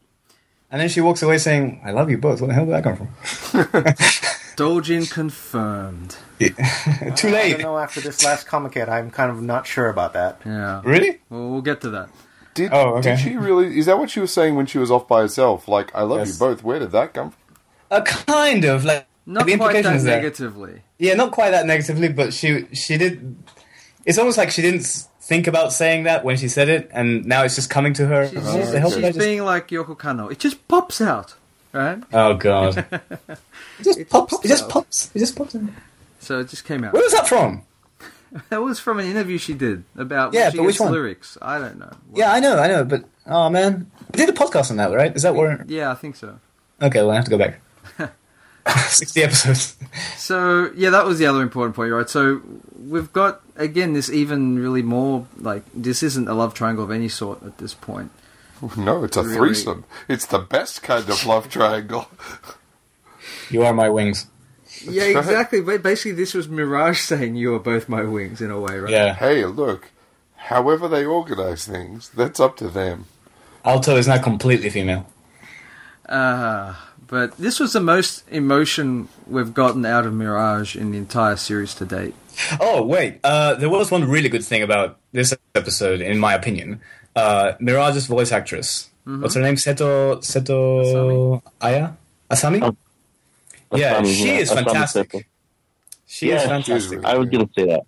[0.71, 2.41] And then she walks away saying, I love you both.
[2.41, 3.09] Where the hell did that come from?
[4.57, 6.17] Dojin confirmed.
[6.39, 6.51] Yeah.
[7.17, 7.47] Too late.
[7.47, 7.79] I don't know.
[7.79, 10.41] After this last Comiket, I'm kind of not sure about that.
[10.45, 10.81] Yeah.
[10.85, 11.21] Really?
[11.29, 12.09] Well, we'll get to that.
[12.55, 13.11] Did, Oh, okay.
[13.17, 13.79] did she really?
[13.79, 15.69] Is that what she was saying when she was off by herself?
[15.69, 16.33] Like, I love Yes.
[16.35, 16.63] you both.
[16.65, 17.57] Where did that come from?
[17.91, 20.17] Uh, kind of like Not the quite that implications there.
[20.17, 20.83] negatively.
[20.99, 23.37] Yeah, not quite that negatively, but she she did.
[24.05, 24.85] It's almost like she didn't
[25.21, 28.27] think about saying that when she said it, and now it's just coming to her.
[28.29, 30.31] She's, What she's- the she's did just- being like Yoko Kanno.
[30.33, 31.35] It just pops out,
[31.73, 32.03] right?
[32.13, 32.79] Oh god!
[33.29, 33.39] it
[33.83, 34.33] just It pops.
[34.35, 35.11] pops It just pops.
[35.15, 35.55] It just pops.
[35.55, 35.75] In.
[36.19, 36.93] So it just came out.
[36.93, 37.63] Where was that from?
[38.51, 40.93] That was from an interview she did about Yeah, when she but which one?
[40.93, 41.37] lyrics.
[41.43, 41.91] I don't know.
[42.15, 45.15] Yeah, I know, I know, but oh man, we did a podcast on that, right?
[45.15, 45.65] Is that where?
[45.69, 46.39] Yeah, I think so.
[46.81, 47.61] Okay, well, I have to go back.
[48.89, 49.77] Sixty episodes.
[50.17, 52.09] So yeah, that was the other important point, right?
[52.09, 52.41] So
[52.79, 57.09] we've got again this even really more like this isn't a love triangle of any
[57.09, 58.11] sort at this point.
[58.77, 59.35] No, it's a Really?
[59.37, 59.85] threesome.
[60.09, 62.09] It's the best kind of love triangle.
[63.51, 64.27] You are my wings.
[64.85, 65.61] Yeah, exactly.
[65.61, 68.91] Basically, this was Mirage saying you are both my wings in a way, right?
[68.91, 69.91] Yeah, hey, look.
[70.37, 73.07] However they organize things, that's up to them.
[73.65, 75.07] Alto is now completely female.
[76.09, 76.75] Uh,
[77.07, 81.75] but this was the most emotion we've gotten out of Mirage in the entire series
[81.75, 82.15] to date.
[82.61, 86.81] Oh wait, uh, there was one really good thing about this episode, in my opinion.
[87.15, 88.89] Uh, Mirage's voice actress.
[89.05, 89.57] What's her name?
[89.57, 91.91] Seto Seto Aya
[92.31, 92.63] Asami.
[92.63, 92.77] Oh,
[93.73, 95.11] Yeah, Asami, she is fantastic.
[95.11, 95.25] Seto.
[96.07, 97.05] She is Yeah, fantastic.
[97.05, 97.83] I was gonna say that.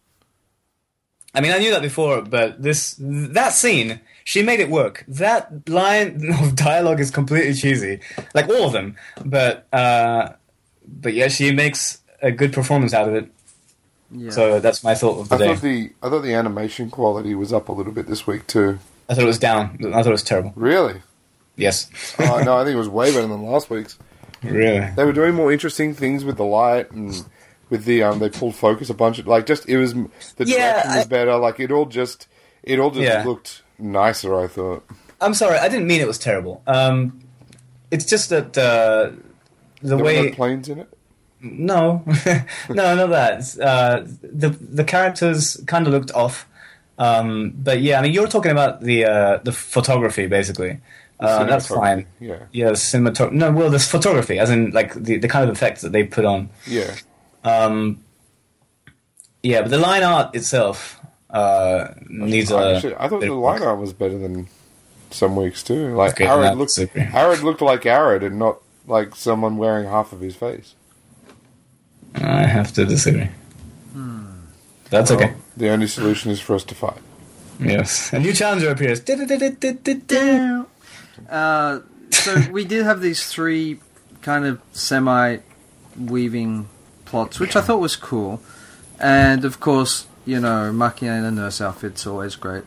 [1.34, 5.04] I mean, I knew that before, but this that scene, she made it work.
[5.08, 8.00] That line of dialogue is completely cheesy,
[8.34, 8.96] like all of them.
[9.24, 10.32] But uh,
[10.86, 13.28] but yeah, she makes a good performance out of it.
[14.14, 14.30] Yeah.
[14.30, 15.46] So that's my thought of the I day.
[15.48, 18.78] thought the I thought the animation quality was up a little bit this week too.
[19.08, 19.78] I thought it was down.
[19.86, 20.52] I thought it was terrible.
[20.54, 21.00] Really?
[21.56, 23.98] Yes, oh no, I think it was way better than last week's.
[24.42, 24.88] Really.
[24.96, 27.24] They were doing more interesting things with the light and
[27.70, 28.18] with the um.
[28.18, 31.08] They pulled focus a bunch of like just it was the Yeah, direction was I-
[31.08, 31.36] better.
[31.36, 32.26] Like it all just
[32.62, 33.24] it all just Yeah.
[33.24, 34.38] looked nicer.
[34.38, 34.84] I thought.
[35.20, 36.62] I'm sorry, I didn't mean it was terrible.
[36.66, 37.20] Um,
[37.90, 39.10] it's just that uh,
[39.80, 40.88] the There were way no planes in it.
[41.40, 42.02] No,
[42.68, 43.58] no, not that.
[43.60, 46.46] Uh, the the characters kind of looked off,
[46.98, 50.78] um, but yeah, I mean, you're talking about the uh, the photography, basically.
[51.22, 52.06] Uh, that's fine.
[52.20, 53.32] Yeah, Yeah, cinematography.
[53.32, 56.24] No, well, this photography, as in like the, the kind of effects that they put
[56.24, 56.50] on.
[56.66, 56.94] yeah.
[57.44, 58.04] Um,
[59.42, 62.76] yeah, but the line art itself uh, needs a.
[62.76, 63.62] Actually, I thought the line work.
[63.62, 64.46] art was better than
[65.10, 65.94] some weeks too.
[65.96, 67.00] Like Okay, Arad that's looked, super.
[67.14, 70.74] Arad looked like Arad and not like someone wearing half of his face.
[72.14, 73.30] I have to disagree.
[73.92, 74.26] Hmm.
[74.90, 75.34] That's okay.
[75.56, 76.98] The only solution is for us to fight.
[77.58, 79.00] Yes, a new challenger appears.
[81.28, 83.78] Uh, so we did have these three
[84.22, 85.38] kind of semi
[85.98, 86.68] weaving
[87.04, 88.40] plots, which I thought was cool.
[88.98, 92.64] And of course, you know, Makina in a nurse outfit's always great.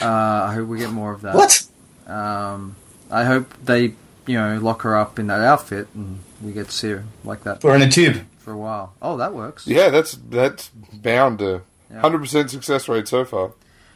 [0.00, 0.06] Uh,
[0.48, 1.34] I hope we get more of that.
[1.34, 1.64] What?
[2.06, 2.76] Um,
[3.10, 3.94] I hope they,
[4.26, 7.44] you know, lock her up in that outfit and we get to see her like
[7.44, 8.24] that We're in a tube.
[8.38, 8.94] for a while.
[9.00, 9.66] Oh, that works.
[9.66, 12.00] Yeah, that's that's bound to Yeah.
[12.00, 13.52] hundred percent success rate so far.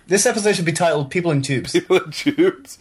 [0.08, 2.78] This episode should be titled "People in Tubes." People in tubes.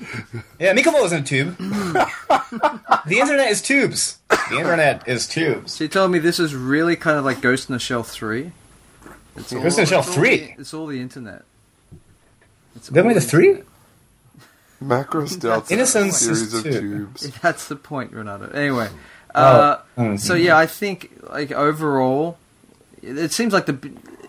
[0.60, 1.58] Yeah, Mikumo is in a tube.
[1.58, 4.18] the internet is tubes.
[4.30, 5.74] The internet is tubes.
[5.74, 8.54] So you telling me this is really kind of like Ghost in the Shell three?
[9.36, 10.38] It's all- Ghost in the Shell it's all 3?
[10.38, 11.44] the- It's all the internet.
[12.78, 13.48] It's They all made a the three?
[13.50, 13.68] internet.
[14.80, 15.72] Macro stealth.
[15.72, 16.80] Innocence series is of two.
[16.80, 17.30] tubes.
[17.42, 18.48] That's the point, Renato.
[18.52, 18.90] Anyway,
[19.36, 20.16] uh, Oh.
[20.18, 22.38] so yeah, I think like overall,
[23.02, 23.74] it, it seems like the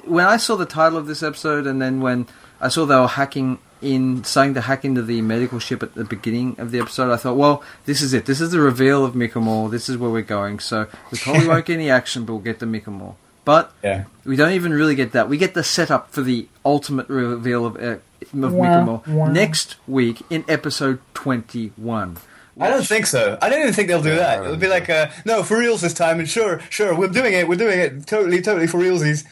[0.04, 2.26] when I saw the title of this episode, and then when
[2.60, 6.04] I saw they were hacking in, saying to hack into the medical ship at the
[6.04, 8.26] beginning of the episode, I thought, well, this is it.
[8.26, 9.70] This is the reveal of Mikumo.
[9.70, 10.58] This is where we're going.
[10.58, 13.14] So we probably won't get any action, but we'll get the Mikumo.
[13.44, 14.04] But Yeah.
[14.24, 15.28] we don't even really get that.
[15.28, 18.00] We get the setup for the ultimate reveal of, uh, of
[18.34, 22.16] Mikumo next week in episode 21.
[22.60, 23.38] I don't think so.
[23.40, 24.44] I don't even think they'll do Yeah, that.
[24.44, 27.46] It'll be like, uh, no, for reals this time, and sure, sure, we're doing it,
[27.48, 29.24] we're doing it, totally, totally for realsies.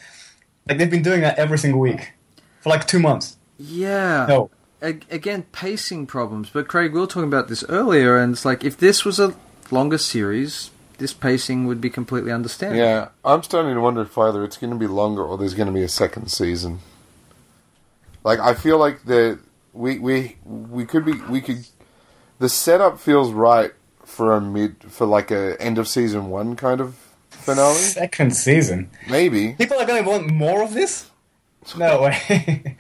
[0.69, 2.13] Like they've been doing that every single week
[2.67, 3.37] for like two months.
[3.59, 4.27] Yeah.
[4.29, 4.51] No,
[4.83, 6.51] A- again, pacing problems.
[6.53, 9.35] But Craig, we were talking about this earlier, and it's like if this was a
[9.71, 12.83] longer series, this pacing would be completely understandable.
[12.85, 15.69] Yeah, I'm starting to wonder if either it's going to be longer or there's going
[15.69, 16.81] to be a second season.
[18.25, 19.39] Like I feel like the
[19.73, 21.65] we we we could be we could
[22.41, 23.73] the setup feels right
[24.05, 26.97] for a mid for like a end of season one kind of
[27.31, 27.75] finale.
[27.77, 28.91] second season.
[29.09, 31.09] Maybe People are going to want more of this.
[31.77, 32.77] No way.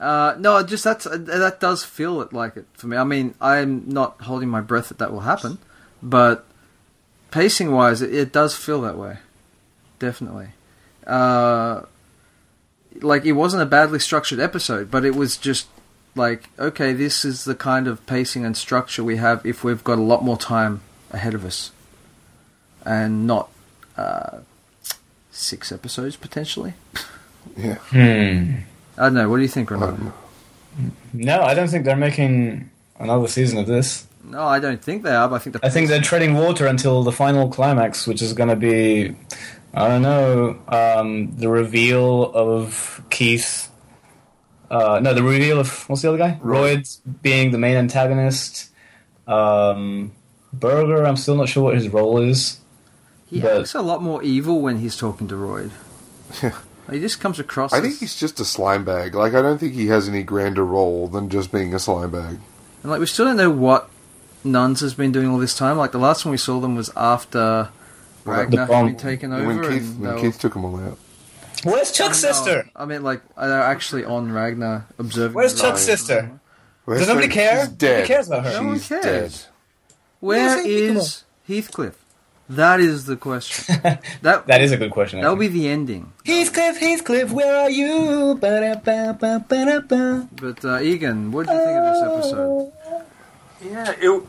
[0.00, 2.96] Uh, no, just that's that does feel it like it for me.
[2.96, 5.58] I mean, I'm not holding my breath that that will happen,
[6.02, 6.46] but
[7.32, 9.18] pacing wise, it, it does feel that way.
[9.98, 10.50] Definitely.
[11.04, 11.82] Uh,
[13.00, 15.66] like it wasn't a badly structured episode, but it was just
[16.14, 19.98] like okay, this is the kind of pacing and structure we have if we've got
[19.98, 21.72] a lot more time ahead of us,
[22.84, 23.50] and not
[23.96, 24.38] uh,
[25.32, 26.74] six episodes potentially.
[27.56, 27.74] yeah.
[27.76, 28.54] hmm.
[28.96, 29.28] I don't know.
[29.28, 29.92] What do you think, Renato?
[29.92, 30.12] Um,
[31.12, 34.06] No, I don't think they're making another season of this.
[34.24, 35.28] No, I don't think they are.
[35.28, 38.32] But I think the I think they're treading water until the final climax, which is
[38.32, 39.14] going to be,
[39.72, 43.70] I don't know, um, the reveal of Keith.
[44.70, 46.38] Uh, no, the reveal of what's the other guy?
[46.42, 48.70] Roid being the main antagonist.
[49.26, 50.12] Um,
[50.52, 52.58] Berger, I'm still not sure what his role is.
[53.26, 55.70] he but- acts a lot more evil when he's talking to Roid.
[56.90, 57.72] He just comes across.
[57.72, 59.14] I as, think he's just a slime bag.
[59.14, 62.38] Like I don't think he has any grander role than just being a slime bag.
[62.82, 63.90] and like we still don't know what
[64.44, 65.76] NUNS has been doing all this time.
[65.76, 67.68] Like the last one we saw them was after
[68.24, 69.46] Well, Ragna had been taken over.
[69.46, 70.98] when Keith and when they Keith took them all out.
[71.64, 72.62] Where's Chuck's were- sister?
[72.74, 75.34] No, I mean, like they're actually on Ragna observing.
[75.34, 76.30] Where's the- Chuck's sister?
[76.84, 77.34] Where's Does nobody Drake?
[77.34, 77.60] care?
[77.66, 77.90] She's dead.
[77.92, 78.52] Nobody cares about her.
[78.62, 79.02] No one cares.
[79.02, 79.34] dead.
[80.20, 81.94] Where's Heathcliff?
[82.48, 83.76] That is the question.
[84.22, 85.20] that That is a good question.
[85.20, 86.12] that'll be the ending.
[86.24, 88.38] Heathcliff, Heathcliff, where are you?
[88.40, 90.28] Ba-da-ba-ba-ba-da-ba.
[90.32, 92.72] But uh, Egan, what did you think of this episode?
[93.60, 94.22] Yeah, it,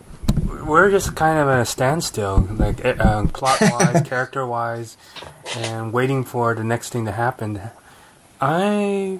[0.65, 4.97] we're just kind of at a standstill, like uh, plot wise, character wise,
[5.55, 7.61] and waiting for the next thing to happen.
[8.41, 9.19] I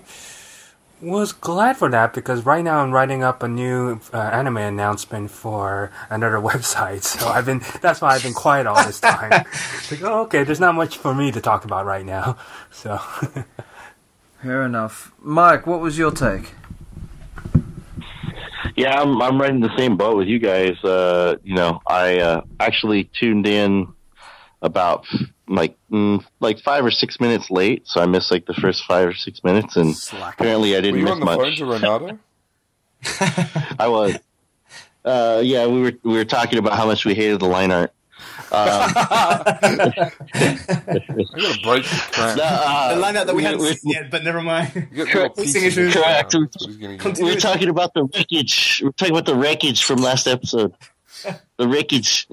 [1.02, 5.32] was glad for that because right now I'm writing up a new uh, anime announcement
[5.32, 7.04] for another website.
[7.04, 9.32] So I've been that's why I've been quiet all this time.
[9.92, 12.38] like, oh, okay, there's not much for me to talk about right now.
[12.72, 12.98] So
[14.42, 15.12] Fair enough.
[15.20, 16.54] Mike, what was your take?
[18.78, 20.82] Yeah, I'm I'm right in the same boat with you guys.
[20.82, 23.88] Uh, you know, I uh, actually tuned in
[24.62, 25.06] about
[25.50, 29.08] like mm, like five or six minutes late, so I missed like the first five
[29.10, 30.36] or six minutes, and Slack.
[30.36, 31.58] apparently I didn't miss much.
[31.58, 32.20] you miss on the phone
[33.02, 33.10] much.
[33.12, 33.70] to Renato?
[33.80, 34.16] I was.
[35.04, 37.91] Uh, yeah, we were we were talking about how much we hated the line art.
[38.52, 42.38] Um, I gotta break the cramp.
[42.38, 44.72] no, uh, The lineup that we hadn't we- seen yet, but never mind.
[44.74, 44.97] Correct.
[44.97, 45.93] little Pacing pieces of issues.
[45.93, 46.32] Correct.
[46.32, 46.52] cramp.
[46.52, 47.18] That's what he's gonna get.
[47.20, 48.82] we were talking about the wreckage.
[48.84, 50.74] We're talking about the wreckage from last episode.
[51.58, 52.28] The wreckage.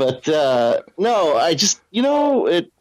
[0.00, 2.72] But uh no, I just you know it.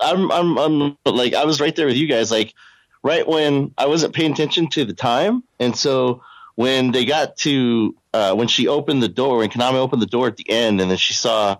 [0.00, 2.30] I'm I'm I'm like I was right there with you guys.
[2.30, 2.54] Like
[3.02, 6.22] right when I wasn't paying attention to the time, and so
[6.54, 10.28] when they got to uh when she opened the door, when Kaname opened the door
[10.28, 11.58] at the end, and then she saw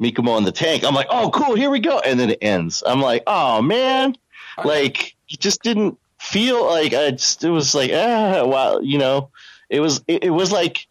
[0.00, 2.82] Mikumo in the tank, I'm like, oh cool, here we go, and then it ends.
[2.86, 4.16] I'm like, oh man,
[4.64, 9.28] like it just didn't feel like I just it was like ah wow you know
[9.68, 10.86] it was it, it was like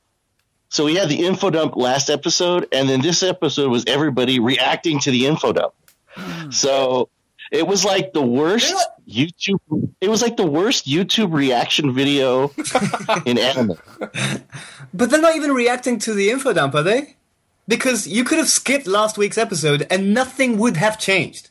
[0.70, 4.99] so we had the info dump last episode and then this episode was everybody reacting
[4.99, 5.74] to the info dump.
[6.09, 6.51] Hmm.
[6.51, 7.09] So
[7.51, 8.76] it was like the worst
[9.07, 9.59] youtube
[10.01, 12.51] it was like the worst youtube reaction video
[13.26, 13.78] in anime.
[14.93, 17.16] But they're not even reacting to the info dump, are they?
[17.68, 21.49] Because you could have skipped last week's episode and nothing would have changed.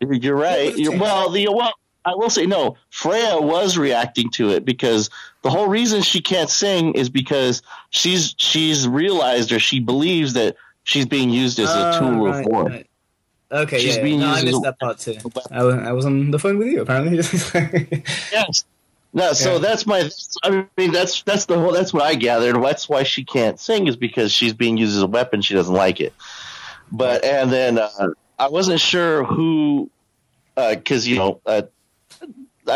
[0.00, 0.76] you're right.
[0.76, 1.72] You're, well the well
[2.04, 2.76] I will say no.
[2.90, 5.08] Freya was reacting to it because
[5.42, 10.56] the whole reason she can't sing is because she's she's realized or she believes that
[10.84, 12.64] she's being used as a Oh, tool right, of war.
[12.64, 12.86] right.
[13.52, 15.16] Okay, She's yeah, being no, I used as missed a- that part too.
[15.50, 17.18] I was, I was on the phone with you apparently.
[18.32, 18.64] Yes.
[19.14, 19.58] No, so Yeah.
[19.58, 20.08] that's my.
[20.42, 21.70] I mean, that's that's the whole.
[21.72, 22.56] That's what I gathered.
[22.62, 25.42] That's why she can't sing is because she's being used as a weapon.
[25.42, 26.14] She doesn't like it.
[26.90, 27.90] But and then uh,
[28.38, 29.90] I wasn't sure who,
[30.56, 31.62] because you know, uh,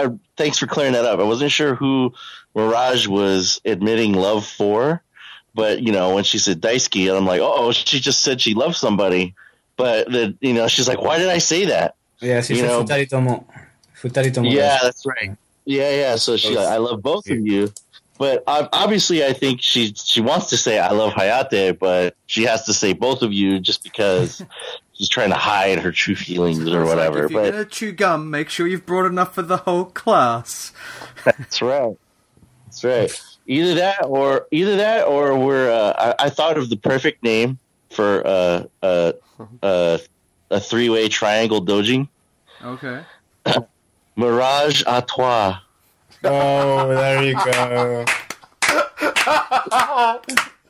[0.04, 1.18] I, thanks for clearing that up.
[1.20, 2.12] I wasn't sure who
[2.54, 5.02] Mirage was admitting love for,
[5.54, 8.54] but you know, when she said Daisuki, and I'm like, oh, she just said she
[8.54, 9.34] loves somebody.
[9.76, 11.94] But the, you know, she's like, why did I say that?
[12.20, 13.46] yeah, she You said know- Futari Tomo.
[14.00, 15.36] Futari Yeah, that's right.
[15.64, 16.16] Yeah, yeah.
[16.16, 17.72] So she, I love both of you,
[18.18, 22.64] but obviously, I think she she wants to say I love Hayate, but she has
[22.66, 24.42] to say both of you just because
[24.96, 27.24] she's trying to hide her true feelings or It's like, whatever.
[27.24, 30.72] if you're but gonna chew gum, make sure you've brought enough for the whole class.
[31.24, 31.96] that's right.
[32.66, 33.22] That's right.
[33.46, 35.70] Either that, or either that, or we're.
[35.70, 37.58] Uh, I, I thought of the perfect name
[37.90, 39.12] for uh, uh,
[39.62, 39.98] uh,
[40.50, 42.08] a three way triangle dojing.
[42.64, 43.02] Okay.
[44.16, 45.58] Mirage à toi.
[46.24, 48.04] Oh, there you go.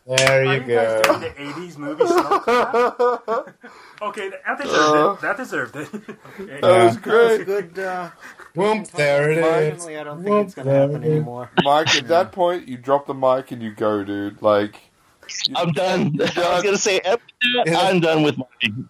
[0.06, 1.18] there you Are you guys go.
[1.18, 1.30] doing the
[1.62, 3.54] 80s movie Snow Crash?
[4.02, 5.22] Okay, that deserved it.
[5.22, 5.88] That deserved it.
[6.38, 6.60] Okay.
[6.60, 7.46] That was That's a great.
[7.46, 7.78] good.
[7.78, 8.10] Uh,
[8.54, 9.44] Whoop, there it is.
[9.44, 11.50] Unfortunately, I don't think it's going to happen anymore.
[11.64, 14.42] Mike, at that point, you drop the mic and you go, dude.
[14.42, 14.76] Like,
[15.54, 16.18] I'm done.
[16.36, 17.00] I was gonna say
[17.66, 18.46] I'm done with my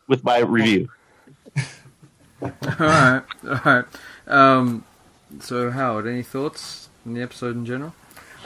[0.08, 0.88] with my review.
[2.42, 3.22] all right.
[3.44, 3.84] All right.
[4.26, 4.84] Um,
[5.40, 7.94] so Howard, any thoughts on the episode in general?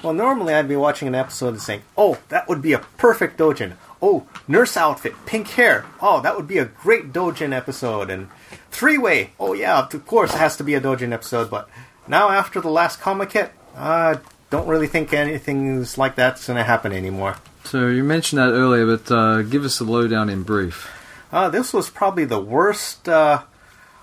[0.03, 3.39] Well, normally I'd be watching an episode and saying, "Oh, that would be a perfect
[3.39, 5.85] Dojin." Oh, nurse outfit, pink hair.
[6.01, 8.11] Oh, that would be a great Dojin episode.
[8.11, 8.29] And
[8.71, 9.31] three way.
[9.39, 11.51] Oh yeah, of course it has to be a Dojin episode.
[11.51, 11.69] But
[12.09, 14.19] now after the last Comiket, I
[14.51, 17.37] don't really think anything like that's going to happen anymore.
[17.65, 20.91] So you mentioned that earlier, but uh, give us the lowdown in brief.
[21.31, 23.43] Uh, this was probably the worst uh,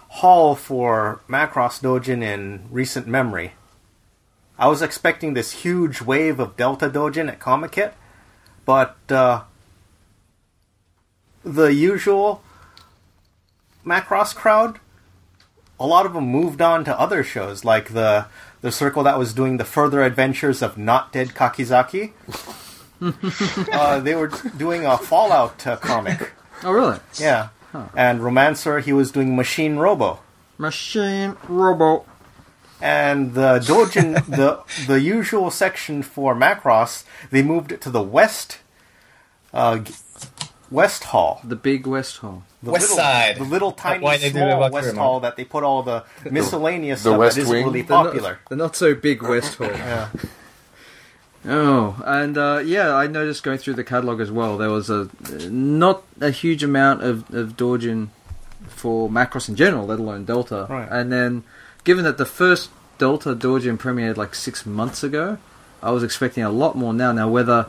[0.10, 3.54] haul for Macross Dojin in recent memory.
[4.58, 7.94] I was expecting this huge wave of Delta Dojin at Comiket,
[8.66, 9.44] but uh,
[11.54, 12.44] the usual
[13.86, 14.80] Macross crowd,
[15.80, 18.26] a lot of them moved on to other shows, like the
[18.62, 22.12] the circle that was doing the further adventures of Not Dead Kakizaki.
[23.74, 24.28] uh, they were
[24.58, 26.32] doing a Fallout uh, comic.
[26.64, 27.00] Oh, really?
[27.20, 27.50] Yeah.
[27.96, 30.20] And Romancer, he was doing Machine Robo.
[30.58, 32.06] Machine Robo.
[32.82, 38.60] And the Dojin, the the usual section for Macross, they moved it to the west,
[39.54, 39.80] uh,
[40.72, 41.42] west hall.
[41.44, 42.44] The big West Hall.
[42.64, 43.36] The West little, side.
[43.38, 45.02] the little tiny why they do small about west Grandma.
[45.02, 47.66] hall that they put all the miscellaneous the stuff West that isn't Wing?
[47.66, 48.40] really The not- popular.
[48.50, 49.68] The not so big West Hall.
[49.76, 50.10] Yeah.
[51.46, 54.58] Oh, and uh, yeah, I noticed going through the catalog as well.
[54.58, 55.10] There was a
[55.50, 58.10] not a huge amount of of Dojin
[58.68, 60.68] for Macross in general, let alone Delta.
[60.70, 60.88] Right.
[60.92, 61.44] And then,
[61.86, 65.38] given that the first Delta Dojin premiered like six months ago,
[65.82, 67.14] I was expecting a lot more now.
[67.14, 67.68] Now, whether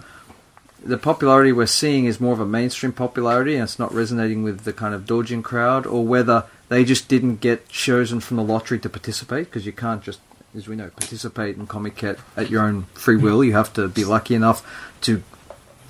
[0.85, 4.65] the popularity we're seeing is more of a mainstream popularity and it's not resonating with
[4.65, 8.79] the kind of Dojin crowd, or whether they just didn't get chosen from the lottery
[8.81, 10.21] to participate because you can't just,
[10.55, 13.43] as we know, participate in Comiket at your own free will.
[13.43, 14.67] You have to be lucky enough
[15.03, 15.23] to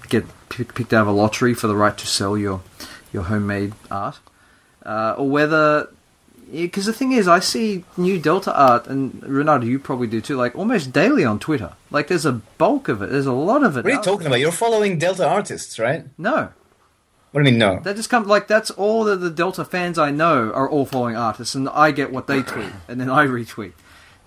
[0.08, 2.62] get picked out of a lottery for the right to sell your
[3.12, 4.18] your homemade art,
[4.84, 5.88] uh, or whether
[6.50, 10.36] because the thing is, I see new Delta art, and Renato, you probably do too,
[10.36, 11.72] like almost daily on Twitter.
[11.90, 13.10] Like there's a bulk of it.
[13.10, 13.84] There's a lot of it.
[13.84, 14.40] What are you talking about?
[14.40, 16.04] You're following Delta artists, right?
[16.16, 16.50] No,
[17.32, 17.80] What do you mean, no?
[17.80, 21.16] that just comes like that's all that the Delta fans I know are all following
[21.16, 23.72] artists, and I get what they tweet, and then I retweet.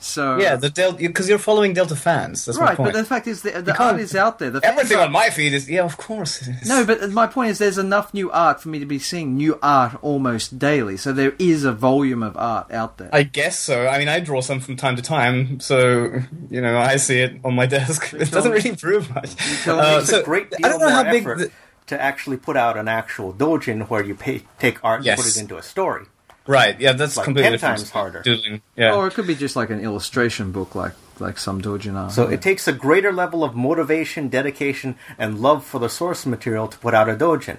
[0.03, 2.45] So Yeah, the Delta because you're following Delta fans.
[2.45, 2.77] That's my right.
[2.77, 4.49] But the fact is, the, the art is out there.
[4.49, 6.41] The Everything are- on my feed is yeah, of course.
[6.41, 6.67] it is.
[6.67, 9.59] No, but my point is, there's enough new art for me to be seeing new
[9.61, 10.97] art almost daily.
[10.97, 13.09] So there is a volume of art out there.
[13.13, 13.87] I guess so.
[13.87, 17.39] I mean, I draw some from time to time, so you know, I see it
[17.43, 18.13] on my desk.
[18.13, 19.31] It doesn't really prove much.
[19.67, 21.23] Uh, It's so, a great deal I don't know how big.
[21.23, 21.51] The,
[21.87, 25.17] to actually put out an actual Dojin where you pay, take art Yes.
[25.17, 26.05] and put it into a story.
[26.47, 26.79] Right?
[26.79, 27.77] Yeah, that's like completely 10 different.
[27.79, 28.21] times harder.
[28.21, 28.61] Doodling.
[28.75, 28.95] Yeah.
[28.95, 32.11] Or it could be just like an illustration book, like like some Dojin art.
[32.11, 36.67] So it takes a greater level of motivation, dedication, and love for the source material
[36.67, 37.57] to put out a Dojin.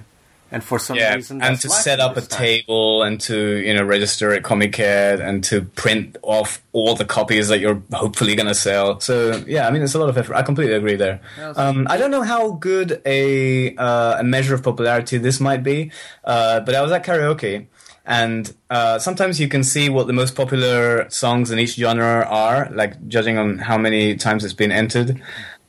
[0.50, 2.38] And for some yeah, reason, and to set up a time.
[2.38, 7.48] table and to you know register at Comiket and to print off all the copies
[7.48, 9.00] that you're hopefully going to sell.
[9.00, 10.34] So yeah, I mean it's a lot of effort.
[10.36, 11.22] I completely agree there.
[11.56, 15.90] Um, I don't know how good a uh, a measure of popularity this might be,
[16.22, 17.68] uh, but I was at karaoke
[18.04, 22.68] and uh, sometimes you can see what the most popular songs in each genre are,
[22.72, 25.20] like judging on how many times it's been entered.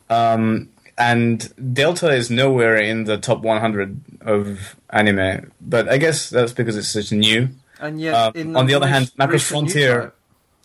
[0.10, 6.54] Um, and Delta is nowhere in the top 100 of anime, but I guess that's
[6.54, 7.50] because it's such new.
[7.80, 10.14] And yet, Um, in on the other hand, rec- Macross Frontier-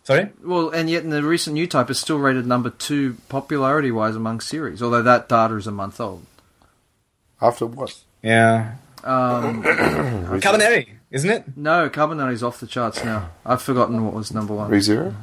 [0.04, 0.30] Sorry.
[0.44, 4.82] well, and yet in the recent Newtype is still rated number two popularity-wise among series,
[4.82, 6.24] although that data is a month old.
[7.42, 7.94] After what?
[8.22, 8.72] Yeah.
[9.04, 11.44] Um, Kabaneri, isn't it?
[11.56, 13.30] no, Kabaneri's off the charts now.
[13.46, 14.70] I've forgotten what was number one.
[14.70, 15.14] ReZero?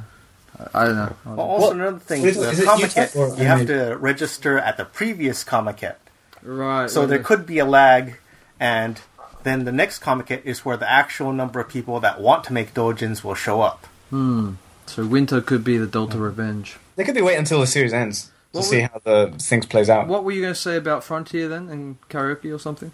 [0.72, 1.14] I don't know.
[1.26, 3.66] Well, also What- another thing, what is- the is it Comiket, Utah or you have
[3.66, 5.96] to register at the previous Comiket.
[6.42, 6.88] Right.
[6.90, 8.16] So well, there could be a lag,
[8.58, 9.00] and
[9.42, 12.72] then the next Comiket is where the actual number of people that want to make
[12.72, 13.86] dojins will show up.
[14.10, 14.52] Hmm.
[14.86, 16.76] So winter could be the Delta Revenge.
[16.94, 19.66] They could be waiting until the series ends to What see would- how the things
[19.66, 20.06] plays out.
[20.08, 22.92] What were you going to say about Frontier then, and karaoke or something?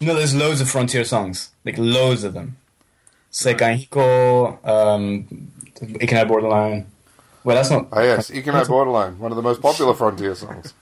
[0.00, 2.56] You know, there's loads of Frontier songs, like loads of them.
[3.30, 5.28] Seikan Hiko, um,
[5.76, 6.86] Ikenai Borderline.
[7.44, 7.88] Well, that's not.
[7.92, 8.30] Oh, yes.
[8.30, 10.72] Ikenai Borderline, one of the most popular Frontier songs.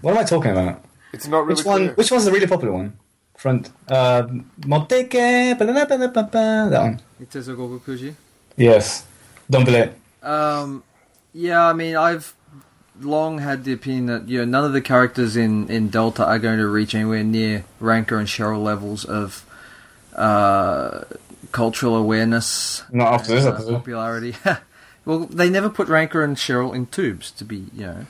[0.00, 0.84] What am I talking about?
[1.12, 1.78] It's not really Which one?
[1.82, 1.94] clear.
[1.94, 2.98] Which one's the really popular one?
[3.36, 3.70] Front.
[3.88, 4.24] Uh,
[4.62, 5.56] Monteke.
[5.56, 7.00] ba-da-da-ba-da-ba-ba, That one.
[7.22, 8.12] Itezo Gogokuji.
[8.56, 9.04] Yes.
[9.48, 10.26] Don't believe it.
[10.26, 10.82] Um,
[11.32, 12.34] yeah, I mean, I've
[13.00, 16.38] long had the opinion that you know none of the characters in, in Delta are
[16.38, 19.44] going to reach anywhere near Ranka and Sheryl levels of
[20.14, 21.02] uh,
[21.52, 23.74] cultural awareness, Not after this uh, episode.
[23.74, 24.34] popularity.
[25.04, 27.30] well, they never put Ranka and Sheryl in tubes.
[27.32, 28.06] To be, you know,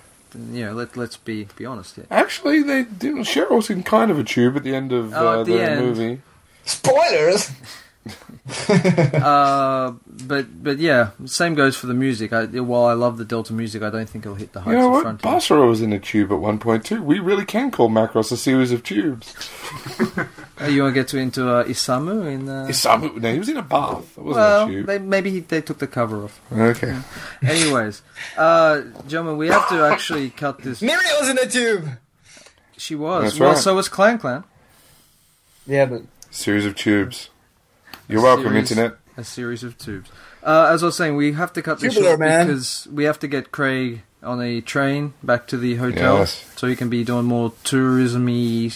[0.52, 2.06] you know, let let's be be honest here.
[2.10, 3.24] Actually, they didn't.
[3.24, 5.62] Sheryl's in kind of a tube at the end of Oh, uh, at the the
[5.62, 5.80] end.
[5.86, 6.20] movie.
[6.64, 7.50] Spoilers!
[8.68, 9.92] uh,
[10.26, 12.32] but but yeah, same goes for the music.
[12.32, 14.78] I, while I love the Delta music, I don't think it'll hit the heights You
[14.78, 15.02] know of what?
[15.02, 15.32] Frontier.
[15.32, 17.02] Basara was in a tube at one point too.
[17.02, 19.34] We really can call Macross a series of tubes.
[20.60, 22.48] Uh, you want to get to into uh, Isamu in?
[22.48, 24.14] Uh, Isamu, no, he was in a bath.
[24.14, 24.86] That wasn't well, a tube.
[24.86, 26.40] they, maybe he, they took the cover off.
[26.52, 26.96] Okay.
[27.42, 28.02] Anyways,
[28.36, 30.80] uh, gentlemen, we have to actually cut this.
[30.80, 31.88] Miri was in a tube!
[32.76, 33.24] She was.
[33.24, 33.58] That's well, right.
[33.58, 34.44] so was Clan Clan.
[35.66, 36.02] Yeah, but.
[36.30, 37.30] Series of tubes.
[38.08, 38.98] You're welcome, series- Internet.
[39.16, 40.10] A series of tubes.
[40.42, 42.46] Uh, as I was saying, we have to cut this Tubular, short man.
[42.48, 46.44] because we have to get Craig on a train back to the hotel, Yes.
[46.56, 48.72] so he can be doing more tourism-y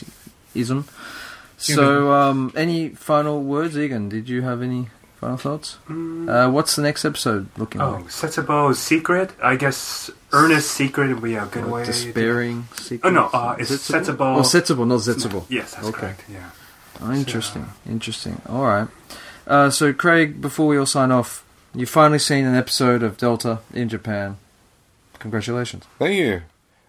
[0.55, 0.85] ism.
[1.57, 4.09] So, um, any final words, Egan?
[4.09, 4.89] Did you have any
[5.21, 5.77] final thoughts?
[5.91, 8.07] Uh, what's the next episode looking Oh, like?
[8.11, 9.33] Setsubo's secret.
[9.43, 11.85] I guess Ernest's secret would be a good way.
[11.85, 13.09] to- Despairing secret.
[13.09, 14.37] Oh no, uh, it's Setsubo.
[14.39, 15.45] Oh, Setsubo, not Zetsubo.
[15.49, 15.99] Yes, that's Okay.
[16.01, 16.25] correct.
[16.31, 16.51] Yeah.
[17.01, 18.41] Oh, interesting, interesting.
[18.49, 18.89] All right.
[19.47, 21.45] Uh, so, Craig, before we all sign off,
[21.75, 24.37] you've finally seen an episode of Delta in Japan.
[25.19, 25.85] Congratulations.
[25.99, 26.43] Thank you.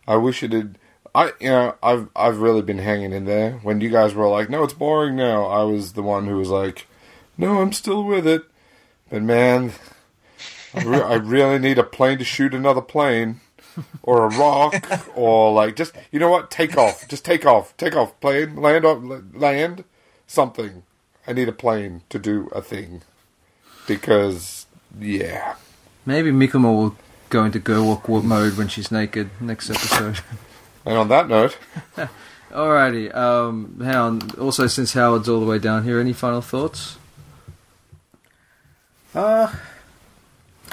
[0.07, 0.78] I wish it had.
[1.16, 3.53] I you know I've I've really been hanging in there.
[3.64, 6.49] When you guys were like, "No, it's boring now," I was the one who was
[6.49, 6.88] like,
[7.38, 8.43] "No, I'm still with it."
[9.10, 9.74] But man,
[10.74, 13.41] I, re- I really need a plane to shoot another plane,
[14.03, 14.76] or a rock,
[15.16, 16.51] or like just you know what?
[16.51, 17.07] Take off.
[17.07, 17.76] Just take off.
[17.78, 18.20] Take off.
[18.20, 19.84] Plane land on land
[20.30, 20.84] something.
[21.28, 23.02] I need a plane to do a thing
[23.88, 24.66] because
[24.98, 25.56] yeah.
[26.06, 26.96] Maybe Mikumo will
[27.30, 30.20] go into Gerwalk mode when she's naked next episode.
[30.86, 31.58] And on that note,
[32.52, 33.14] Alrighty.
[33.16, 34.32] Um, hang on.
[34.40, 36.98] Also, since Howard's all the way down here, any final thoughts?
[39.14, 39.54] Uh,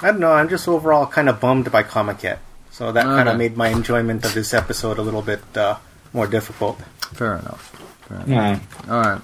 [0.01, 0.31] I don't know.
[0.31, 2.39] I'm just overall kind of bummed by Comic Comiket,
[2.71, 5.77] so that kind of made my enjoyment of this episode a little bit uh,
[6.13, 6.79] more difficult.
[7.13, 7.86] Fair enough.
[8.27, 8.59] Yeah.
[8.89, 9.21] All right.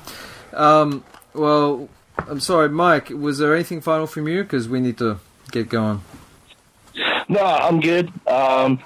[0.53, 1.03] Um,
[1.33, 3.09] well, I'm sorry, Mike.
[3.09, 4.43] Was there anything final from you?
[4.43, 5.19] Because we need to
[5.51, 6.01] get going.
[7.27, 8.11] No, I'm good.
[8.27, 8.79] Um,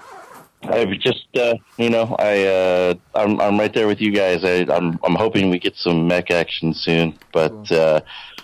[0.64, 4.44] I've just, uh, you know, I, uh, I'm, I'm right there with you guys.
[4.44, 8.02] I, I'm, I'm hoping we get some mech action soon, but, uh,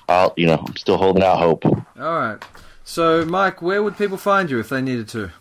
[0.09, 1.65] I'll, you know, I'm still holding out hope.
[1.65, 2.43] All right.
[2.83, 5.31] So, Mike, where would people find you if they needed to?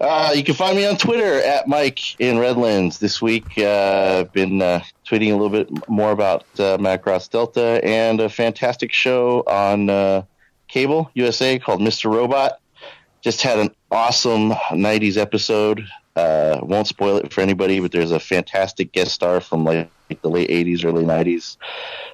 [0.00, 2.98] Uh, you can find me on Twitter at Mike in Redlands.
[2.98, 7.80] This week, uh, I've been uh, tweeting a little bit more about uh, Macross Delta
[7.84, 10.22] and a fantastic show on uh,
[10.68, 12.12] cable USA called Mr.
[12.12, 12.60] Robot.
[13.22, 15.86] Just had an awesome 90s episode.
[16.16, 19.88] Uh, won't spoil it for anybody, but there's a fantastic guest star from like
[20.22, 21.56] the late 80s, early 90s.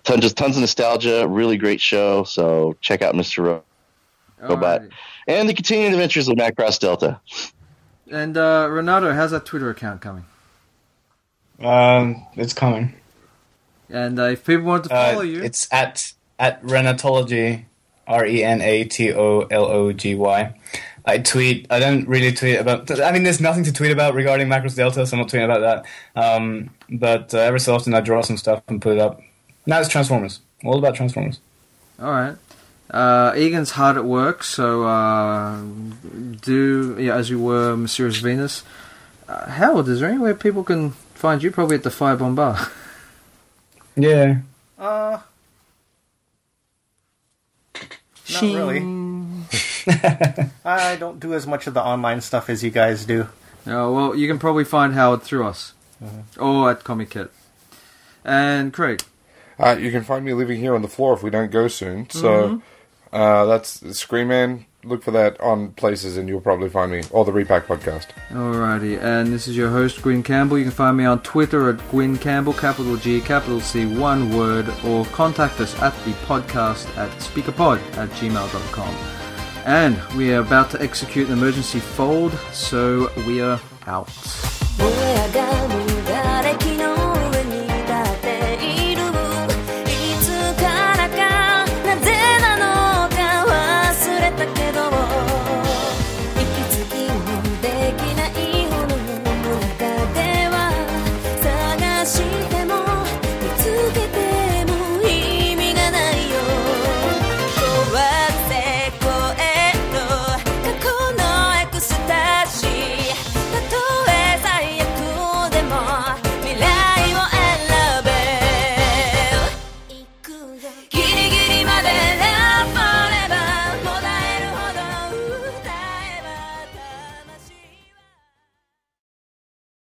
[0.05, 1.26] Tons, just tons of nostalgia.
[1.28, 2.24] Really great show.
[2.24, 3.45] So check out Mr.
[3.45, 3.62] Ro-
[4.41, 4.91] Robot Alrighty.
[5.28, 7.20] and the continuing adventures of Macross Delta.
[8.11, 10.24] And uh, Renato, how's that Twitter account coming?
[11.61, 12.95] Um, it's coming.
[13.88, 17.64] And uh, if people want to Uh, follow you, It's at at Renatology,
[18.07, 20.55] R E N A T O L O G Y.
[21.05, 21.66] I tweet.
[21.70, 22.91] I don't really tweet about.
[23.01, 25.84] I mean, there's nothing to tweet about regarding Macross Delta, so I'm not tweeting about
[26.14, 26.20] that.
[26.20, 29.20] Um, but uh, every so often I draw some stuff and put it up.
[29.66, 30.41] Now it's Transformers.
[30.64, 31.41] All about Transformers.
[32.01, 32.36] All right.
[32.91, 35.62] Uh, Egan's hard at work, so uh,
[36.41, 38.64] do yeah, as you were, Mysterious Venus.
[39.28, 41.53] Uh, Howard, is there any way people can find you?
[41.53, 42.59] Probably at the Firebomb Bar.
[43.97, 44.38] Yeah.
[44.78, 45.18] Uh,
[48.32, 48.80] not really.
[50.64, 53.28] I don't do as much of the online stuff as you guys do.
[53.66, 55.74] Oh, well, you can probably find Howard through us.
[56.38, 57.28] Or at Comiket.
[58.24, 59.03] And Craig.
[59.59, 62.09] Uh, you can find me living here on the floor if we don't go soon.
[62.09, 62.62] So
[63.13, 64.67] uh, that's Scream Man.
[64.83, 68.07] Look for that on places, and you'll probably find me or the Repack podcast.
[68.31, 70.57] Alrighty, and this is your host, Gwyn Campbell.
[70.57, 74.73] You can find me on Twitter at Gwyn Campbell, capital G, capital C, one word,
[74.87, 78.95] or contact us at the podcast at speakerpod at gmail.com.
[79.67, 84.09] And we are about to execute an emergency fold, so we are out.